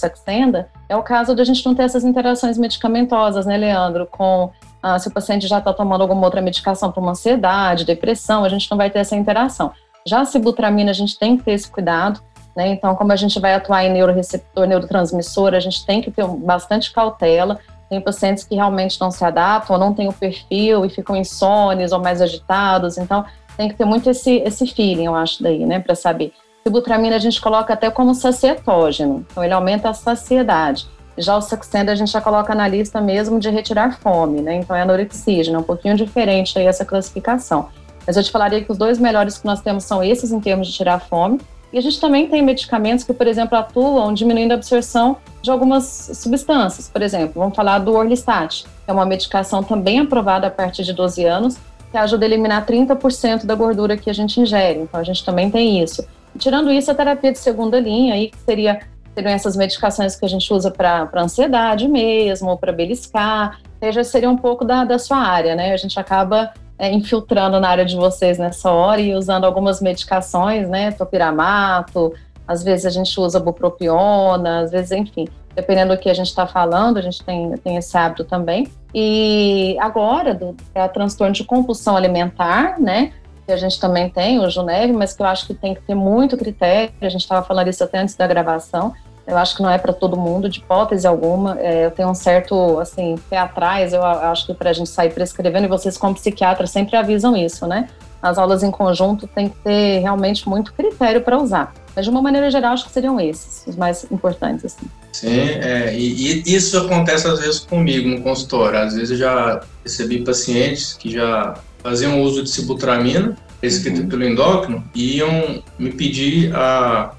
[0.88, 4.06] é o caso de a gente não ter essas interações medicamentosas, né, Leandro?
[4.06, 4.50] Com
[4.94, 8.48] ah, se o paciente já está tomando alguma outra medicação para uma ansiedade, depressão, a
[8.48, 9.72] gente não vai ter essa interação.
[10.06, 12.20] Já a sibutramina, a gente tem que ter esse cuidado,
[12.56, 12.68] né?
[12.68, 16.92] Então, como a gente vai atuar em neuroreceptor, neurotransmissor, a gente tem que ter bastante
[16.92, 17.58] cautela.
[17.88, 21.92] Tem pacientes que realmente não se adaptam, ou não têm o perfil e ficam insônios
[21.92, 22.98] ou mais agitados.
[22.98, 23.24] Então,
[23.56, 26.32] tem que ter muito esse, esse feeling, eu acho, daí, né, para saber.
[26.64, 30.86] Sibutramina a gente coloca até como sacietógeno, então ele aumenta a saciedade.
[31.18, 34.56] Já o Saxenda a gente já coloca na lista mesmo de retirar fome, né?
[34.56, 37.68] Então é anorexígeno, é um pouquinho diferente aí essa classificação.
[38.06, 40.68] Mas eu te falaria que os dois melhores que nós temos são esses em termos
[40.68, 41.40] de tirar fome.
[41.70, 46.10] E a gente também tem medicamentos que, por exemplo, atuam diminuindo a absorção de algumas
[46.14, 46.88] substâncias.
[46.88, 50.94] Por exemplo, vamos falar do Orlistat, que é uma medicação também aprovada a partir de
[50.94, 51.58] 12 anos,
[51.90, 54.80] que ajuda a eliminar 30% da gordura que a gente ingere.
[54.80, 56.06] Então, a gente também tem isso.
[56.38, 58.80] Tirando isso, a terapia de segunda linha, aí, que seria
[59.18, 63.58] seriam essas medicações que a gente usa para ansiedade mesmo, ou para beliscar,
[63.92, 65.72] já seria um pouco da, da sua área, né?
[65.72, 70.68] A gente acaba é, infiltrando na área de vocês nessa hora e usando algumas medicações,
[70.68, 70.92] né?
[70.92, 72.14] Topiramato,
[72.46, 76.46] às vezes a gente usa bupropiona, às vezes, enfim, dependendo do que a gente está
[76.46, 78.70] falando, a gente tem, tem esse hábito também.
[78.94, 83.12] E agora, do é transtorno de compulsão alimentar, né?
[83.44, 85.94] Que a gente também tem, o Juneve, mas que eu acho que tem que ter
[85.94, 88.94] muito critério, a gente estava falando isso até antes da gravação,
[89.28, 91.60] eu acho que não é para todo mundo, de hipótese alguma.
[91.60, 95.12] É, eu tenho um certo, assim, pé atrás, eu acho que para a gente sair
[95.12, 97.90] prescrevendo, e vocês como psiquiatras sempre avisam isso, né?
[98.22, 101.74] As aulas em conjunto tem que ter realmente muito critério para usar.
[101.94, 104.86] Mas de uma maneira geral, acho que seriam esses, os mais importantes, assim.
[105.12, 108.78] Sim, é, e, e, isso acontece às vezes comigo no consultório.
[108.78, 114.08] Às vezes eu já recebi pacientes que já faziam uso de sibutramina, prescrito uhum.
[114.08, 117.12] pelo endócrino, e iam me pedir a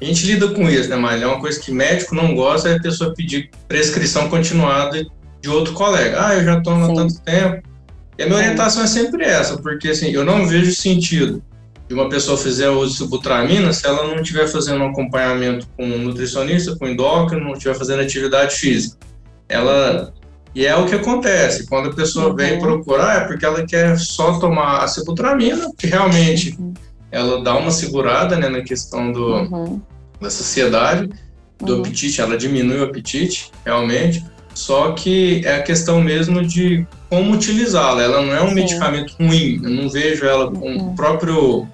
[0.00, 1.24] a gente lida com isso, né, Maria?
[1.24, 5.04] É uma coisa que médico não gosta é a pessoa pedir prescrição continuada
[5.40, 6.24] de outro colega.
[6.24, 7.62] Ah, eu já tomo há tanto tempo.
[8.16, 11.42] E a minha orientação é sempre essa, porque assim, eu não vejo sentido
[11.88, 15.84] de uma pessoa fazer uso de subutramina se ela não estiver fazendo um acompanhamento com
[15.84, 18.96] um nutricionista, com um endócrino, não estiver fazendo atividade física.
[19.48, 20.12] Ela
[20.54, 22.36] e é o que acontece quando a pessoa uhum.
[22.36, 26.74] vem procurar é porque ela quer só tomar a sibutramina, que realmente uhum
[27.10, 29.80] ela dá uma segurada né, na questão do, uhum.
[30.20, 31.08] da saciedade,
[31.58, 31.80] do uhum.
[31.80, 38.02] apetite, ela diminui o apetite, realmente, só que é a questão mesmo de como utilizá-la.
[38.02, 38.54] Ela não é um Sim.
[38.54, 40.90] medicamento ruim, eu não vejo ela com uhum.
[40.90, 41.66] o próprio,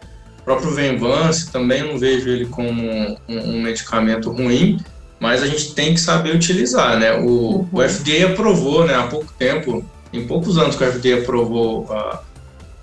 [0.44, 4.78] próprio Venvance, também não vejo ele como um, um, medicamento ruim,
[5.18, 7.14] mas a gente tem que saber utilizar, né?
[7.14, 7.88] O, o uhum.
[7.88, 12.22] FDA aprovou, né, há pouco tempo, em poucos anos que o FDA aprovou a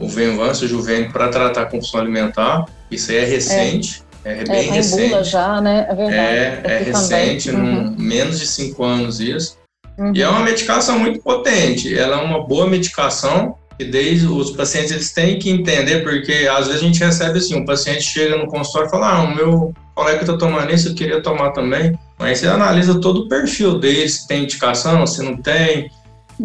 [0.01, 2.65] o Venvance, o Juven, para tratar compulsão alimentar.
[2.89, 4.03] Isso aí é recente.
[4.25, 5.23] É, é bem é, recente.
[5.23, 5.87] já, né?
[5.89, 6.17] É verdade.
[6.17, 7.95] É, é recente, uhum.
[7.97, 9.57] menos de cinco anos isso.
[9.97, 10.11] Uhum.
[10.15, 11.97] E é uma medicação muito potente.
[11.97, 16.67] Ela é uma boa medicação e desde os pacientes eles têm que entender porque às
[16.67, 19.73] vezes a gente recebe assim, um paciente chega no consultório e fala, ah, o meu
[19.95, 21.97] colega está tomando isso, eu queria tomar também.
[22.19, 25.89] Mas você analisa todo o perfil dele, se tem indicação, se não tem,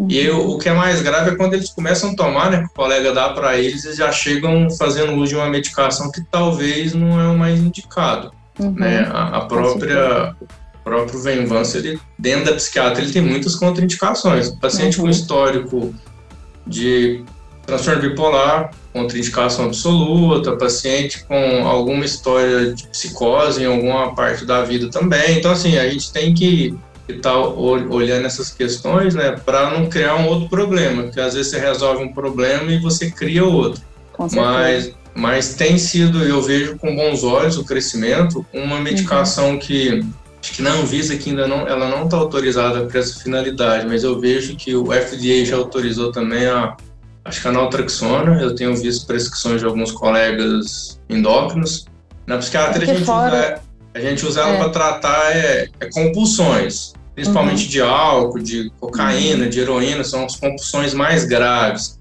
[0.09, 2.65] e eu, o que é mais grave é quando eles começam a tomar, né, que
[2.65, 6.93] o colega dá para eles, eles já chegam fazendo uso de uma medicação que talvez
[6.93, 8.31] não é o mais indicado.
[8.59, 8.71] Uhum.
[8.71, 9.09] Né?
[9.11, 14.47] A, a própria o próprio Venvance, ele, dentro da psiquiatria, ele tem muitas contraindicações.
[14.47, 15.05] O paciente uhum.
[15.05, 15.93] com histórico
[16.65, 17.23] de
[17.65, 24.89] transtorno bipolar, contraindicação absoluta, paciente com alguma história de psicose em alguma parte da vida
[24.89, 25.37] também.
[25.37, 26.73] Então, assim, a gente tem que
[27.07, 31.51] que está olhando essas questões, né, para não criar um outro problema, porque às vezes
[31.51, 33.81] você resolve um problema e você cria outro.
[34.33, 39.59] Mas, mas tem sido, eu vejo com bons olhos o crescimento, uma medicação uhum.
[39.59, 40.05] que
[40.41, 44.03] acho que na Anvisa que ainda não, ela não está autorizada para essa finalidade, mas
[44.03, 46.75] eu vejo que o FDA já autorizou também a,
[47.23, 51.85] acho que a naltrexona, eu tenho visto prescrições de alguns colegas endócrinos.
[52.25, 53.53] Na psiquiatria a gente fora...
[53.53, 53.66] usa,
[53.97, 54.57] a gente usa ela é.
[54.57, 57.69] para tratar é, é compulsões principalmente uhum.
[57.69, 61.97] de álcool, de cocaína, de heroína, são as compulsões mais graves.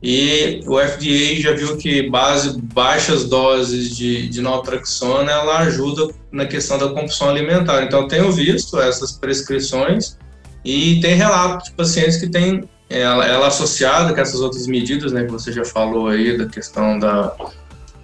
[0.00, 6.46] E o FDA já viu que base, baixas doses de, de naltrexona ela ajuda na
[6.46, 7.82] questão da compulsão alimentar.
[7.82, 10.16] Então, tenho visto essas prescrições
[10.64, 15.24] e tem relatos de pacientes que têm ela, ela associada com essas outras medidas, né,
[15.24, 17.34] que você já falou aí, da questão da,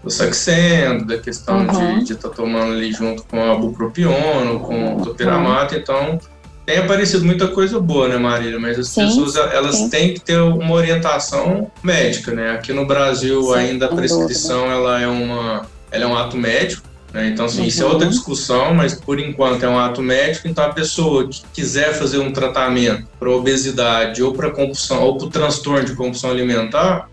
[0.02, 2.02] do saxendo, da questão uhum.
[2.02, 5.74] de estar tá tomando ali junto com a bupropiona, com o topiramato.
[5.74, 6.18] Então,
[6.66, 8.58] tem aparecido muita coisa boa, né, Marília?
[8.58, 9.88] Mas as sim, pessoas elas sim.
[9.88, 12.50] têm que ter uma orientação médica, né?
[12.50, 16.82] Aqui no Brasil sim, ainda a prescrição ela é uma ela é um ato médico,
[17.12, 17.28] né?
[17.28, 17.66] Então, assim, uhum.
[17.66, 18.10] isso é outra uhum.
[18.10, 20.48] discussão, mas por enquanto é um ato médico.
[20.48, 25.28] Então, a pessoa que quiser fazer um tratamento para obesidade ou para compulsão ou para
[25.28, 27.08] transtorno de compulsão alimentar,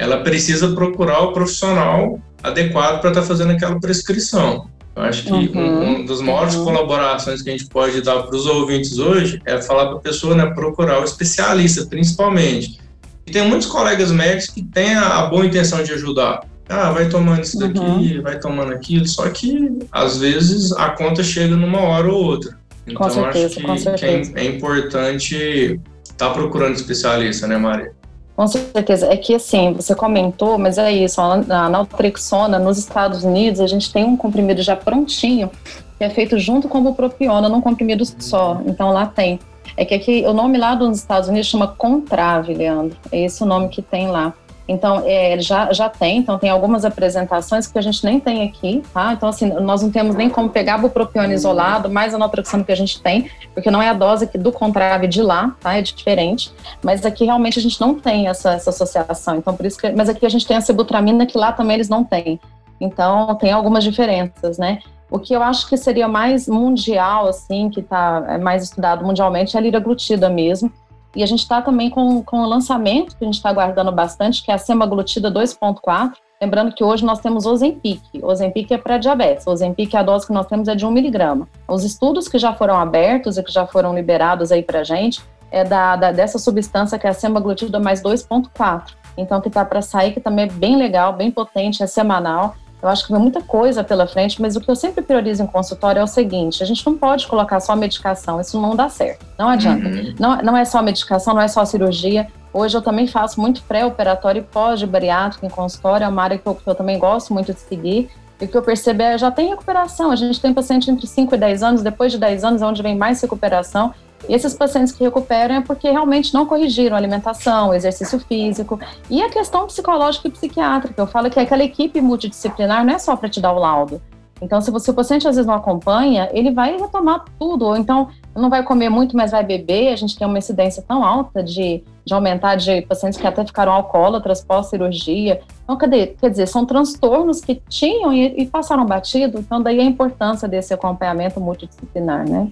[0.00, 4.66] ela precisa procurar o profissional adequado para estar tá fazendo aquela prescrição.
[4.96, 5.98] Eu acho que uhum.
[5.98, 6.64] uma das maiores uhum.
[6.64, 10.34] colaborações que a gente pode dar para os ouvintes hoje é falar para a pessoa
[10.34, 12.80] né, procurar o especialista, principalmente.
[13.26, 16.46] E tem muitos colegas médicos que têm a, a boa intenção de ajudar.
[16.66, 18.22] Ah, vai tomando isso daqui, uhum.
[18.22, 22.58] vai tomando aquilo, só que às vezes a conta chega numa hora ou outra.
[22.86, 27.99] Então certeza, acho que, que é, é importante estar tá procurando especialista, né, Maria?
[28.40, 29.12] Com certeza.
[29.12, 33.92] É que, assim, você comentou, mas é isso, a naltrexona, nos Estados Unidos, a gente
[33.92, 35.50] tem um comprimido já prontinho,
[35.98, 38.62] que é feito junto com o propiona, num comprimido só.
[38.64, 39.38] Então, lá tem.
[39.76, 42.96] É que aqui, o nome lá dos Estados Unidos chama Contrave, Leandro.
[43.12, 44.32] É esse o nome que tem lá.
[44.70, 48.84] Então, é, já, já tem, então tem algumas apresentações que a gente nem tem aqui,
[48.94, 49.12] tá?
[49.12, 52.76] Então, assim, nós não temos nem como pegar bupropiona isolado, mais a naltrexona que a
[52.76, 55.76] gente tem, porque não é a dose aqui do Contrave de lá, tá?
[55.76, 56.52] É diferente.
[56.84, 59.38] Mas aqui realmente a gente não tem essa, essa associação.
[59.38, 59.90] Então, por isso que.
[59.90, 62.38] Mas aqui a gente tem a sibutramina que lá também eles não têm.
[62.80, 64.78] Então, tem algumas diferenças, né?
[65.10, 69.56] O que eu acho que seria mais mundial, assim, que está é mais estudado mundialmente,
[69.56, 70.72] é a liraglutida mesmo
[71.14, 74.42] e a gente está também com, com o lançamento, que a gente está aguardando bastante,
[74.42, 76.12] que é a semaglutida 2.4.
[76.40, 78.00] Lembrando que hoje nós temos Ozempic.
[78.22, 79.46] Ozempic é para diabetes.
[79.46, 81.48] Ozempic, a dose que nós temos é de 1 miligrama.
[81.68, 85.20] Os estudos que já foram abertos e que já foram liberados aí para a gente
[85.50, 88.94] é da, da, dessa substância que é a semaglutida mais 2.4.
[89.16, 92.54] Então, que está para sair, que também é bem legal, bem potente, é semanal.
[92.82, 95.46] Eu acho que vem muita coisa pela frente, mas o que eu sempre priorizo em
[95.46, 99.26] consultório é o seguinte: a gente não pode colocar só medicação, isso não dá certo.
[99.38, 99.88] Não adianta.
[99.88, 100.14] Uhum.
[100.18, 102.26] Não, não é só medicação, não é só cirurgia.
[102.52, 106.54] Hoje eu também faço muito pré-operatório e pós-bariátrico em consultório, é uma área que eu,
[106.54, 108.10] que eu também gosto muito de seguir.
[108.40, 110.10] E o que eu percebo é já tem recuperação.
[110.10, 112.82] A gente tem paciente entre 5 e 10 anos, depois de 10 anos é onde
[112.82, 113.92] vem mais recuperação.
[114.28, 118.78] E esses pacientes que recuperam é porque realmente não corrigiram alimentação, exercício físico
[119.08, 121.00] e a questão psicológica e psiquiátrica.
[121.00, 124.00] Eu falo que aquela equipe multidisciplinar não é só para te dar o laudo.
[124.42, 128.08] Então, se você, o paciente às vezes não acompanha, ele vai retomar tudo, ou então
[128.34, 129.92] não vai comer muito, mas vai beber.
[129.92, 133.72] A gente tem uma incidência tão alta de, de aumentar de pacientes que até ficaram
[133.72, 135.42] alcoólatras pós-cirurgia.
[135.62, 136.06] Então, cadê?
[136.06, 139.38] Quer dizer, são transtornos que tinham e, e passaram batido.
[139.38, 142.48] Então, daí a importância desse acompanhamento multidisciplinar, né?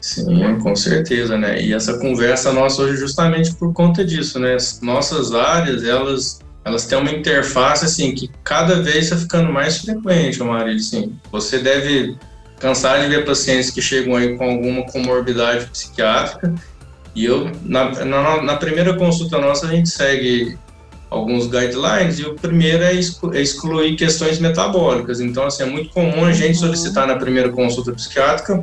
[0.00, 1.60] Sim, com certeza, né?
[1.60, 4.56] E essa conversa nossa hoje justamente por conta disso, né?
[4.80, 10.42] Nossas áreas, elas elas têm uma interface assim que cada vez está ficando mais frequente,
[10.42, 11.16] Marília, assim.
[11.32, 12.16] Você deve
[12.60, 16.54] cansar de ver pacientes que chegam aí com alguma comorbidade psiquiátrica.
[17.14, 20.58] E eu, na, na, na primeira consulta nossa, a gente segue
[21.10, 25.20] alguns guidelines e o primeiro é, é excluir questões metabólicas.
[25.20, 28.62] Então, assim, é muito comum a gente solicitar na primeira consulta psiquiátrica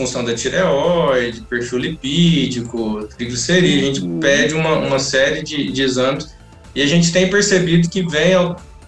[0.00, 4.18] função da tireoide, perfil lipídico, triglicerídeo, a gente uhum.
[4.18, 6.34] pede uma, uma série de, de exames
[6.74, 8.34] e a gente tem percebido que vem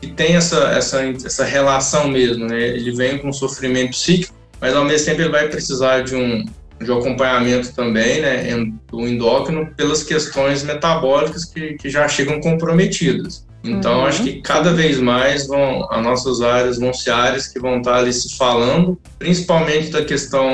[0.01, 2.61] que tem essa, essa, essa relação mesmo, né?
[2.61, 6.45] Ele vem com sofrimento psíquico, mas ao mesmo tempo ele vai precisar de um,
[6.81, 8.51] de um acompanhamento também, né,
[8.91, 13.47] do endócrino, pelas questões metabólicas que, que já chegam comprometidas.
[13.65, 14.07] Então, uhum.
[14.07, 17.97] acho que cada vez mais vão, as nossas áreas vão ser áreas que vão estar
[17.97, 20.47] ali se falando, principalmente da questão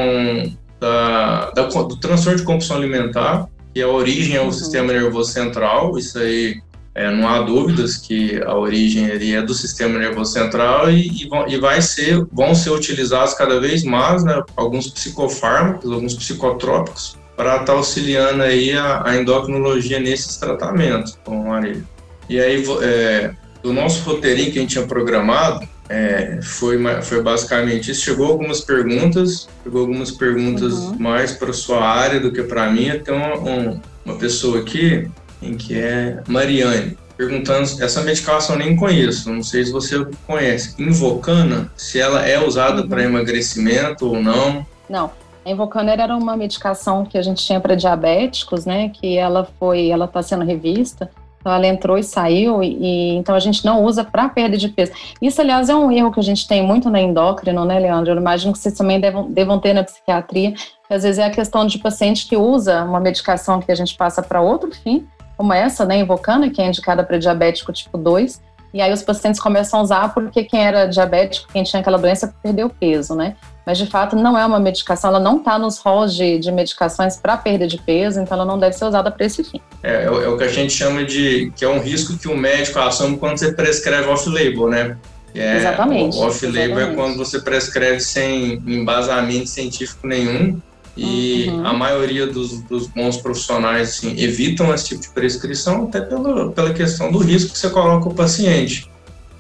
[0.78, 4.52] da, da do transtorno de compulsão alimentar, que a origem é o uhum.
[4.52, 6.60] sistema nervoso central, isso aí
[6.94, 11.46] é, não há dúvidas que a origem é do sistema nervoso central e, e, vão,
[11.46, 17.52] e vai ser, vão ser utilizados cada vez mais né, alguns psicofármacos, alguns psicotrópicos, para
[17.52, 21.82] estar tá auxiliando aí a, a endocrinologia nesses tratamentos, com Maria.
[22.28, 27.90] E aí, é, do nosso roteirinho que a gente tinha programado, é, foi, foi basicamente
[27.90, 28.02] isso.
[28.02, 30.96] Chegou algumas perguntas, chegou algumas perguntas uhum.
[30.98, 32.90] mais para sua área do que para mim.
[33.02, 35.08] Tem uma, um, uma pessoa aqui,
[35.40, 40.74] em que é Mariane, perguntando essa medicação eu nem conheço, não sei se você conhece.
[40.78, 42.88] Invocana, se ela é usada uhum.
[42.88, 44.66] para emagrecimento ou não?
[44.88, 45.10] Não.
[45.44, 48.90] A Invocana era uma medicação que a gente tinha para diabéticos, né?
[48.90, 51.08] Que ela foi, ela está sendo revista
[51.38, 54.92] então ela entrou e saiu, e, então a gente não usa para perda de peso.
[55.22, 58.12] Isso, aliás, é um erro que a gente tem muito na endócrino, né, Leandro?
[58.12, 61.30] Eu imagino que vocês também devam, devam ter na psiquiatria, que às vezes é a
[61.30, 65.52] questão de paciente que usa uma medicação que a gente passa para outro fim, como
[65.52, 68.42] essa, né, Invocana, que é indicada para diabético tipo 2,
[68.72, 72.34] E aí os pacientes começam a usar porque quem era diabético, quem tinha aquela doença,
[72.42, 73.36] perdeu peso, né?
[73.64, 77.16] Mas de fato não é uma medicação, ela não está nos halls de, de medicações
[77.16, 79.60] para perda de peso, então ela não deve ser usada para esse fim.
[79.82, 82.78] É, é, o que a gente chama de que é um risco que o médico
[82.78, 84.96] assume quando você prescreve off-label, né?
[85.34, 86.16] É, exatamente.
[86.16, 90.60] O off-label é quando você prescreve sem embasamento científico nenhum
[90.98, 91.64] e uhum.
[91.64, 96.74] a maioria dos, dos, bons profissionais assim, evitam esse tipo de prescrição até pela, pela
[96.74, 98.90] questão do risco que você coloca o paciente.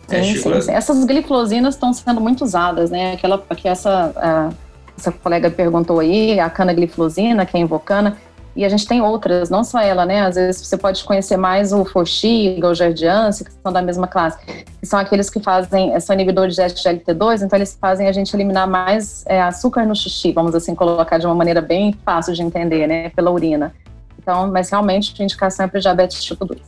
[0.08, 0.70] É, sim, sim, sim.
[0.70, 3.14] Essas glicosinas estão sendo muito usadas, né?
[3.14, 4.52] Aquela que essa,
[4.96, 8.16] essa colega perguntou aí, a canagliflozina, que é invocana,
[8.58, 10.22] e a gente tem outras, não só ela, né?
[10.22, 14.36] Às vezes você pode conhecer mais o Forxiga, o Jardiance, que são da mesma classe,
[14.44, 18.68] que são aqueles que fazem, são inibidores de SGLT2, então eles fazem a gente eliminar
[18.68, 22.88] mais é, açúcar no xixi, vamos assim colocar de uma maneira bem fácil de entender,
[22.88, 23.10] né?
[23.10, 23.72] Pela urina.
[24.18, 26.60] Então, mas realmente a indicação é para diabetes tipo 2.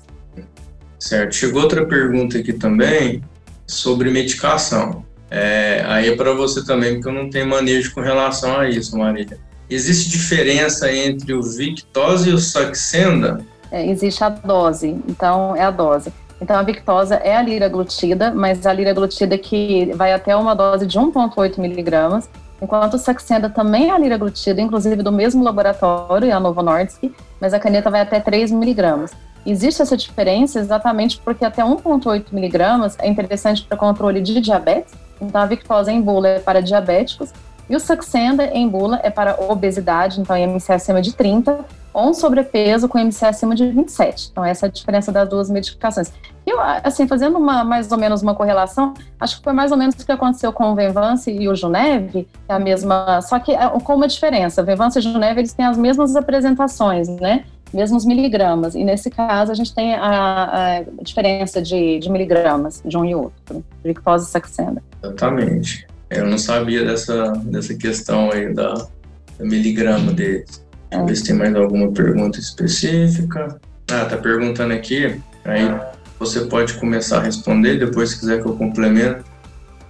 [0.97, 1.35] Certo.
[1.35, 3.21] Chegou outra pergunta aqui também
[3.67, 5.05] sobre medicação.
[5.29, 8.97] É, aí é para você também, porque eu não tenho manejo com relação a isso,
[8.97, 9.50] Marília.
[9.71, 13.41] Existe diferença entre o Victosa e o Saxenda?
[13.71, 16.13] É, existe a dose, então é a dose.
[16.41, 20.99] Então a Victosa é a liraglutida, mas a liraglutida que vai até uma dose de
[20.99, 22.29] 1,8 miligramas,
[22.61, 27.05] enquanto o Saxenda também é a liraglutida, inclusive do mesmo laboratório, é a Novo Nordisk,
[27.41, 29.13] mas a caneta vai até 3 miligramas.
[29.47, 35.41] Existe essa diferença exatamente porque até 1,8 miligramas é interessante para controle de diabetes, então
[35.41, 37.33] a Victosa em bula é para diabéticos
[37.71, 41.65] e o Saxenda em bula é para obesidade, então IMC acima de 30,
[41.95, 44.31] ou um sobrepeso com IMC acima de 27.
[44.33, 46.13] Então essa é a diferença das duas medicações.
[46.45, 49.95] Eu, assim, fazendo uma, mais ou menos uma correlação, acho que foi mais ou menos
[49.95, 53.69] o que aconteceu com o Venvance e o Juneve, é a mesma, só que é,
[53.69, 54.65] com uma diferença.
[54.65, 57.45] Venvance e Juneve, eles têm as mesmas apresentações, né?
[57.73, 58.75] Mesmos miligramas.
[58.75, 63.15] E nesse caso, a gente tem a, a diferença de, de, miligramas de um e
[63.15, 64.83] outro, glicose e saxenda.
[65.05, 65.87] Exatamente.
[66.11, 70.65] Eu não sabia dessa, dessa questão aí da, da miligrama deles.
[70.91, 73.61] Deixa eu ver se tem mais alguma pergunta específica.
[73.91, 75.21] Ah, tá perguntando aqui.
[75.45, 75.81] Aí
[76.19, 79.25] você pode começar a responder, depois se quiser que eu complemento.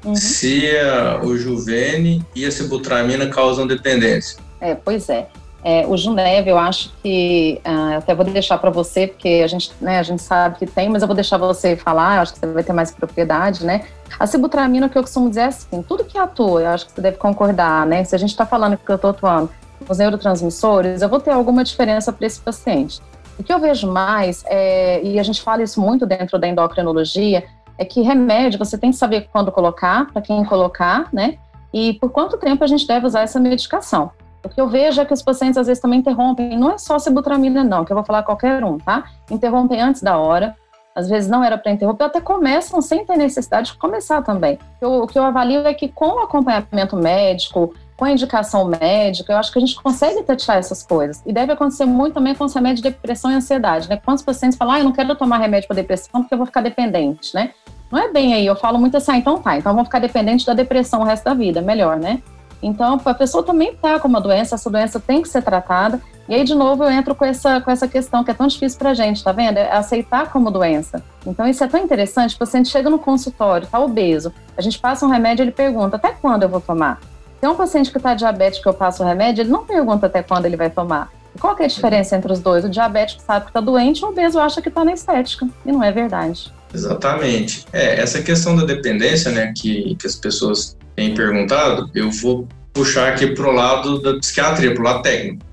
[0.05, 0.14] Uhum.
[0.14, 4.39] Se a, o Juvene e a Sibutramina causam dependência.
[4.61, 5.27] É, pois é.
[5.62, 9.71] É, o Juneve, eu acho que uh, até vou deixar para você, porque a gente,
[9.81, 12.47] né, a gente sabe que tem, mas eu vou deixar você falar, acho que você
[12.47, 13.85] vai ter mais propriedade, né?
[14.18, 17.00] A sibutramina, que eu costumo dizer é assim, tudo que atua, eu acho que você
[17.00, 18.04] deve concordar, né?
[18.04, 19.50] Se a gente está falando que eu estou atuando
[19.88, 23.00] os neurotransmissores, eu vou ter alguma diferença para esse paciente.
[23.38, 27.44] O que eu vejo mais, é, e a gente fala isso muito dentro da endocrinologia,
[27.78, 31.38] é que remédio você tem que saber quando colocar, para quem colocar, né?
[31.72, 34.11] E por quanto tempo a gente deve usar essa medicação.
[34.44, 36.98] O que eu vejo é que os pacientes às vezes também interrompem, não é só
[36.98, 39.04] sibutramina não, que eu vou falar qualquer um, tá?
[39.30, 40.54] Interrompem antes da hora,
[41.01, 44.59] às vezes não era para interromper, até começam sem ter necessidade de começar também.
[44.80, 49.36] O, que eu avalio é que com o acompanhamento médico, com a indicação médica, eu
[49.36, 51.22] acho que a gente consegue tatear essas coisas.
[51.26, 54.01] E deve acontecer muito também com os remédios de depressão e ansiedade, né?
[54.03, 56.62] Quantos pacientes falam, ah, eu não quero tomar remédio para depressão porque eu vou ficar
[56.62, 57.51] dependente, né?
[57.90, 60.46] Não é bem aí, eu falo muito assim, ah, então tá, então vamos ficar dependente
[60.46, 62.22] da depressão o resto da vida, melhor, né?
[62.62, 66.00] Então, a pessoa também está com uma doença, essa doença tem que ser tratada.
[66.28, 68.78] E aí, de novo, eu entro com essa, com essa questão que é tão difícil
[68.78, 69.56] para a gente, tá vendo?
[69.56, 71.02] É aceitar como doença.
[71.26, 72.36] Então, isso é tão interessante.
[72.36, 76.12] O paciente chega no consultório, está obeso, a gente passa um remédio, ele pergunta: até
[76.12, 77.00] quando eu vou tomar?
[77.40, 80.06] Se é um paciente que está diabético que eu passo o remédio, ele não pergunta
[80.06, 81.11] até quando ele vai tomar.
[81.34, 82.64] E qual é a diferença entre os dois?
[82.64, 85.48] O diabético sabe que está doente, o obeso acha que está na estética.
[85.64, 86.52] E não é verdade.
[86.72, 87.64] Exatamente.
[87.72, 93.12] É, essa questão da dependência, né, que, que as pessoas têm perguntado, eu vou puxar
[93.12, 95.45] aqui para o lado da psiquiatria, para o lado técnico.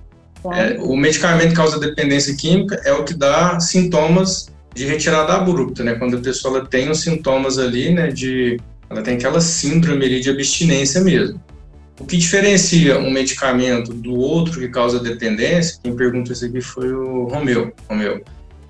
[0.54, 5.84] É, o medicamento que causa dependência química é o que dá sintomas de retirada abrupta,
[5.84, 5.96] né?
[5.96, 8.60] Quando a pessoa tem os sintomas ali, né, de
[8.90, 11.42] ela tem aquela síndrome ali de abstinência mesmo.
[12.00, 16.94] O que diferencia um medicamento do outro que causa dependência, quem perguntou isso aqui foi
[16.94, 18.24] o Romeu, Romeu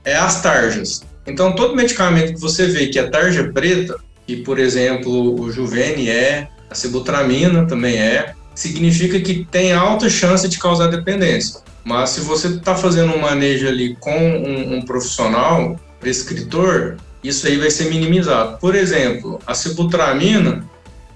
[0.08, 1.04] é as tarjas.
[1.28, 6.10] Então, todo medicamento que você vê que é tarja preta, que, por exemplo, o Juvene
[6.10, 11.62] é, a sibutramina também é, significa que tem alta chance de causar dependência.
[11.84, 17.58] Mas se você está fazendo um manejo ali com um, um, profissional, prescritor, isso aí
[17.58, 18.58] vai ser minimizado.
[18.58, 20.66] Por exemplo, a sibutramina,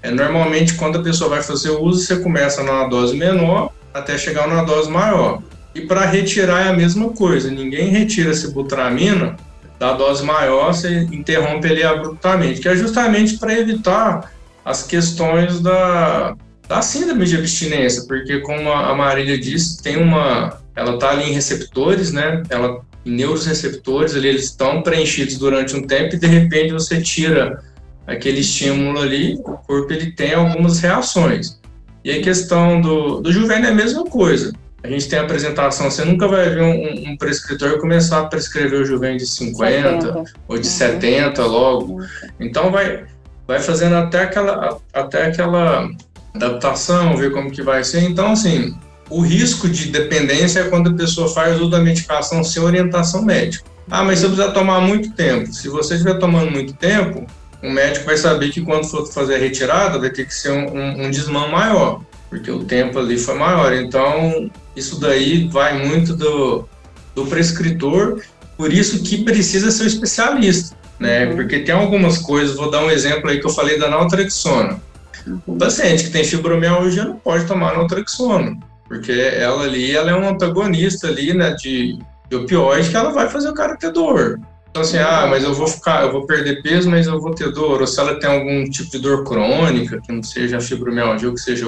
[0.02, 4.16] é normalmente quando a pessoa vai fazer o uso, você começa numa dose menor até
[4.16, 5.42] chegar numa dose maior.
[5.74, 9.36] E para retirar é a mesma coisa, ninguém retira a sibutramina
[9.78, 14.32] da dose maior, você interrompe ele abruptamente, que é justamente para evitar
[14.64, 16.36] as questões da,
[16.68, 21.32] da síndrome de abstinência, porque como a Marília disse, tem uma, ela está ali em
[21.32, 22.42] receptores, né?
[22.48, 27.62] Ela neuroreceptores ali, eles estão preenchidos durante um tempo e de repente você tira
[28.06, 31.60] aquele estímulo ali, o corpo ele tem algumas reações.
[32.04, 34.52] E a questão do, do juvenil é a mesma coisa.
[34.82, 38.80] A gente tem a apresentação, você nunca vai ver um, um prescritor começar a prescrever
[38.80, 40.24] o juvenil de 50 70.
[40.48, 40.72] ou de uhum.
[40.72, 41.92] 70 logo.
[41.94, 42.06] Uhum.
[42.40, 43.04] Então vai,
[43.46, 45.88] vai fazendo até aquela, até aquela
[46.34, 48.02] adaptação, ver como que vai ser.
[48.02, 48.74] Então, assim,
[49.10, 53.70] o risco de dependência é quando a pessoa faz uso da medicação sem orientação médica.
[53.90, 55.52] Ah, mas você precisa tomar muito tempo.
[55.52, 57.26] Se você estiver tomando muito tempo,
[57.62, 60.76] o médico vai saber que quando for fazer a retirada vai ter que ser um,
[60.76, 63.72] um, um desmão maior, porque o tempo ali foi maior.
[63.72, 66.66] Então, isso daí vai muito do,
[67.14, 68.22] do prescritor,
[68.56, 71.26] por isso que precisa ser um especialista, né?
[71.26, 71.36] Uhum.
[71.36, 74.80] Porque tem algumas coisas, vou dar um exemplo aí que eu falei da naltrexona.
[75.26, 75.40] Uhum.
[75.46, 78.56] O paciente que tem fibromialgia não pode tomar naltrexona,
[78.88, 81.98] porque ela ali ela é um antagonista ali, né, de,
[82.30, 84.38] de opioide que ela vai fazer o cara ter dor.
[84.70, 87.52] Então, assim, ah, mas eu vou ficar, eu vou perder peso, mas eu vou ter
[87.52, 87.82] dor.
[87.82, 91.40] Ou se ela tem algum tipo de dor crônica, que não seja fibromialgia, ou que
[91.42, 91.66] seja.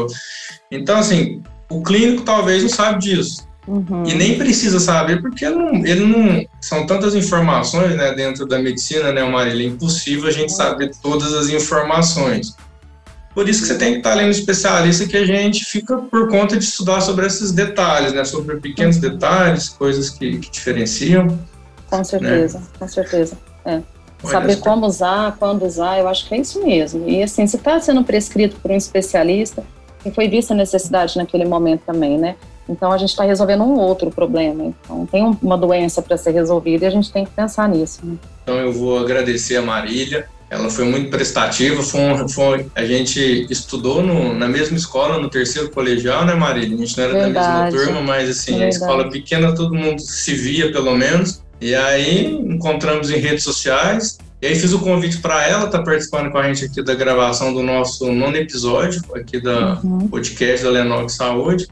[0.71, 3.47] Então, assim, o clínico talvez não sabe disso.
[3.67, 4.05] Uhum.
[4.07, 6.45] E nem precisa saber, porque não, ele não.
[6.61, 9.67] São tantas informações né, dentro da medicina, né, Marília?
[9.67, 12.55] É impossível a gente saber todas as informações.
[13.35, 16.57] Por isso que você tem que estar lendo especialista que a gente fica por conta
[16.57, 18.25] de estudar sobre esses detalhes, né?
[18.25, 21.27] Sobre pequenos detalhes, coisas que, que diferenciam.
[21.91, 22.05] Com né?
[22.05, 22.65] certeza, né?
[22.79, 23.39] com certeza.
[23.65, 23.81] É.
[24.23, 27.09] Saber como usar, quando usar, eu acho que é isso mesmo.
[27.09, 29.65] E assim, se está sendo prescrito por um especialista,
[30.05, 32.37] e foi vista a necessidade naquele momento também, né?
[32.69, 34.65] Então a gente está resolvendo um outro problema.
[34.65, 38.01] Então tem uma doença para ser resolvida e a gente tem que pensar nisso.
[38.05, 38.17] Né?
[38.43, 40.27] Então eu vou agradecer a Marília.
[40.49, 41.83] Ela foi muito prestativa.
[41.83, 46.77] Foi, um, foi a gente estudou no, na mesma escola no terceiro colegial, né, Marília?
[46.77, 47.35] A gente não era Verdade.
[47.35, 48.65] da mesma turma, mas assim Verdade.
[48.65, 51.43] a escola pequena todo mundo se via pelo menos.
[51.61, 54.19] E aí encontramos em redes sociais.
[54.43, 56.95] E aí fiz o convite para ela estar tá participando com a gente aqui da
[56.95, 60.07] gravação do nosso nono episódio aqui da uhum.
[60.09, 61.67] podcast da Lenog Saúde.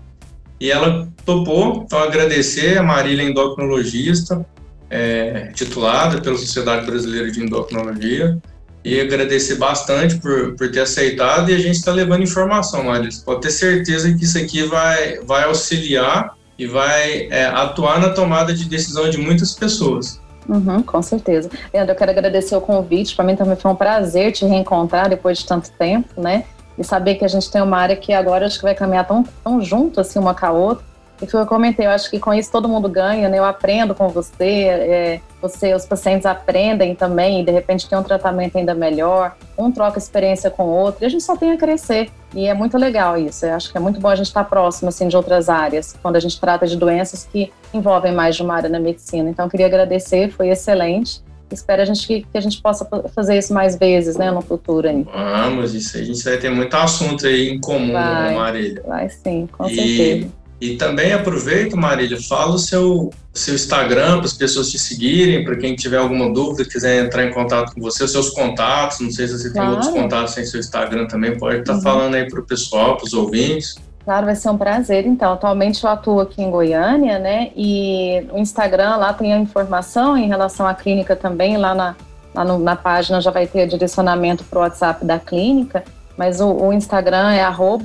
[0.63, 4.47] E ela topou, então agradecer a Marília endocrinologista,
[4.89, 8.39] é, titulada pela Sociedade Brasileira de Endocrinologia,
[8.85, 13.11] e agradecer bastante por, por ter aceitado e a gente está levando informação, Marília.
[13.25, 18.55] Pode ter certeza que isso aqui vai, vai auxiliar e vai é, atuar na tomada
[18.55, 20.21] de decisão de muitas pessoas.
[20.49, 21.51] Uhum, com certeza.
[21.75, 23.17] Leandro, eu quero agradecer o convite.
[23.17, 26.45] Para mim também foi um prazer te reencontrar depois de tanto tempo, né?
[26.83, 29.23] E saber que a gente tem uma área que agora acho que vai caminhar tão,
[29.45, 30.85] tão junto assim uma com a outra.
[31.23, 33.39] E que eu comentei, eu acho que com isso todo mundo ganha, né?
[33.39, 38.03] Eu aprendo com você, é, você, os pacientes aprendem também, e de repente tem um
[38.03, 41.57] tratamento ainda melhor, um troca experiência com o outro, e a gente só tem a
[41.57, 42.11] crescer.
[42.35, 43.47] E é muito legal isso.
[43.47, 46.17] Eu acho que é muito bom a gente estar próximo assim de outras áreas, quando
[46.17, 49.31] a gente trata de doenças que envolvem mais de uma área na medicina.
[49.31, 51.23] Então, queria agradecer, foi excelente.
[51.53, 54.89] Espero a gente que, que, a gente possa fazer isso mais vezes, né, no futuro
[54.89, 55.05] aí.
[55.05, 58.83] Vamos, isso a gente vai ter muito assunto aí em comum, vai, Marília.
[58.87, 59.75] Vai sim, com e...
[59.75, 60.43] certeza.
[60.63, 65.57] E também aproveita, Marília, fala o seu, seu Instagram para as pessoas te seguirem, para
[65.57, 69.27] quem tiver alguma dúvida, quiser entrar em contato com você, os seus contatos, não sei
[69.27, 69.71] se você claro.
[69.71, 71.83] tem outros contatos em seu Instagram também, pode estar tá uhum.
[71.83, 73.75] falando aí para o pessoal, para os ouvintes.
[74.05, 75.07] Claro, vai ser um prazer.
[75.07, 77.51] Então, atualmente eu atuo aqui em Goiânia, né?
[77.57, 81.97] E o Instagram lá tem a informação em relação à clínica também, lá na,
[82.35, 85.85] lá no, na página já vai ter direcionamento para o WhatsApp da clínica.
[86.17, 87.43] Mas o, o Instagram é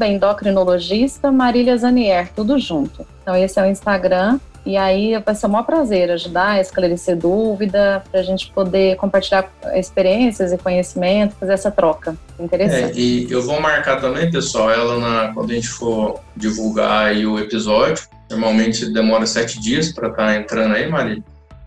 [0.07, 3.05] endocrinologista Marília Zanier, tudo junto.
[3.21, 4.39] Então esse é o Instagram.
[4.67, 9.49] E aí vai ser um maior prazer ajudar, esclarecer dúvida, para a gente poder compartilhar
[9.73, 12.17] experiências e conhecimento, fazer essa troca.
[12.37, 12.99] Interessante.
[12.99, 17.25] É, e eu vou marcar também, pessoal, ela na, quando a gente for divulgar aí
[17.25, 18.05] o episódio.
[18.29, 21.23] Normalmente demora sete dias para estar tá entrando aí, Marília.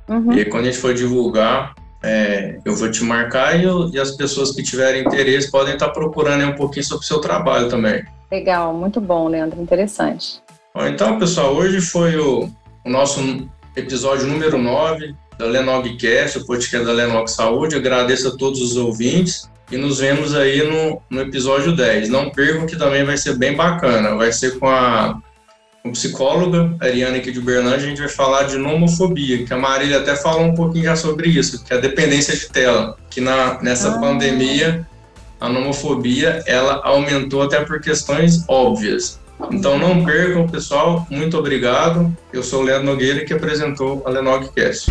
[0.07, 0.35] Uhum.
[0.35, 3.99] E aí, quando a gente for divulgar, é, eu vou te marcar e, eu, e,
[3.99, 8.05] as pessoas que tiverem interesse podem estar procurando um pouquinho sobre o seu trabalho também.
[8.31, 10.43] Legal, muito bom, Leandro, interessante.
[10.75, 12.49] Bom, então, pessoal, hoje foi o,
[12.85, 17.77] o nosso episódio número 9 da Lenogcast, o podcast da Lenog Saúde.
[17.77, 22.09] agradeço a todos os ouvintes e nos vemos aí no, no episódio 10.
[22.09, 24.17] Não percam que também vai ser bem bacana.
[24.17, 25.21] Vai ser com a
[25.83, 29.99] com psicóloga, Ariane aqui de Uberlândia, a gente vai falar de nomofobia, que a Marília
[29.99, 33.61] até falou um pouquinho já sobre isso, que é a dependência de tela, que na,
[33.63, 33.99] nessa ah.
[33.99, 34.87] pandemia
[35.41, 39.20] a nomofobia ela aumentou até por questões óbvias.
[39.51, 41.07] Então não percam, pessoal.
[41.11, 42.13] Muito obrigado.
[42.33, 44.91] Eu sou o Leandro Nogueira que apresentou a Lenogcast.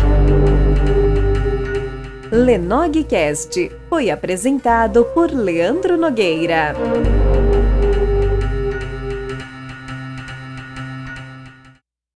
[2.32, 6.74] Lenogcast foi apresentado por Leandro Nogueira.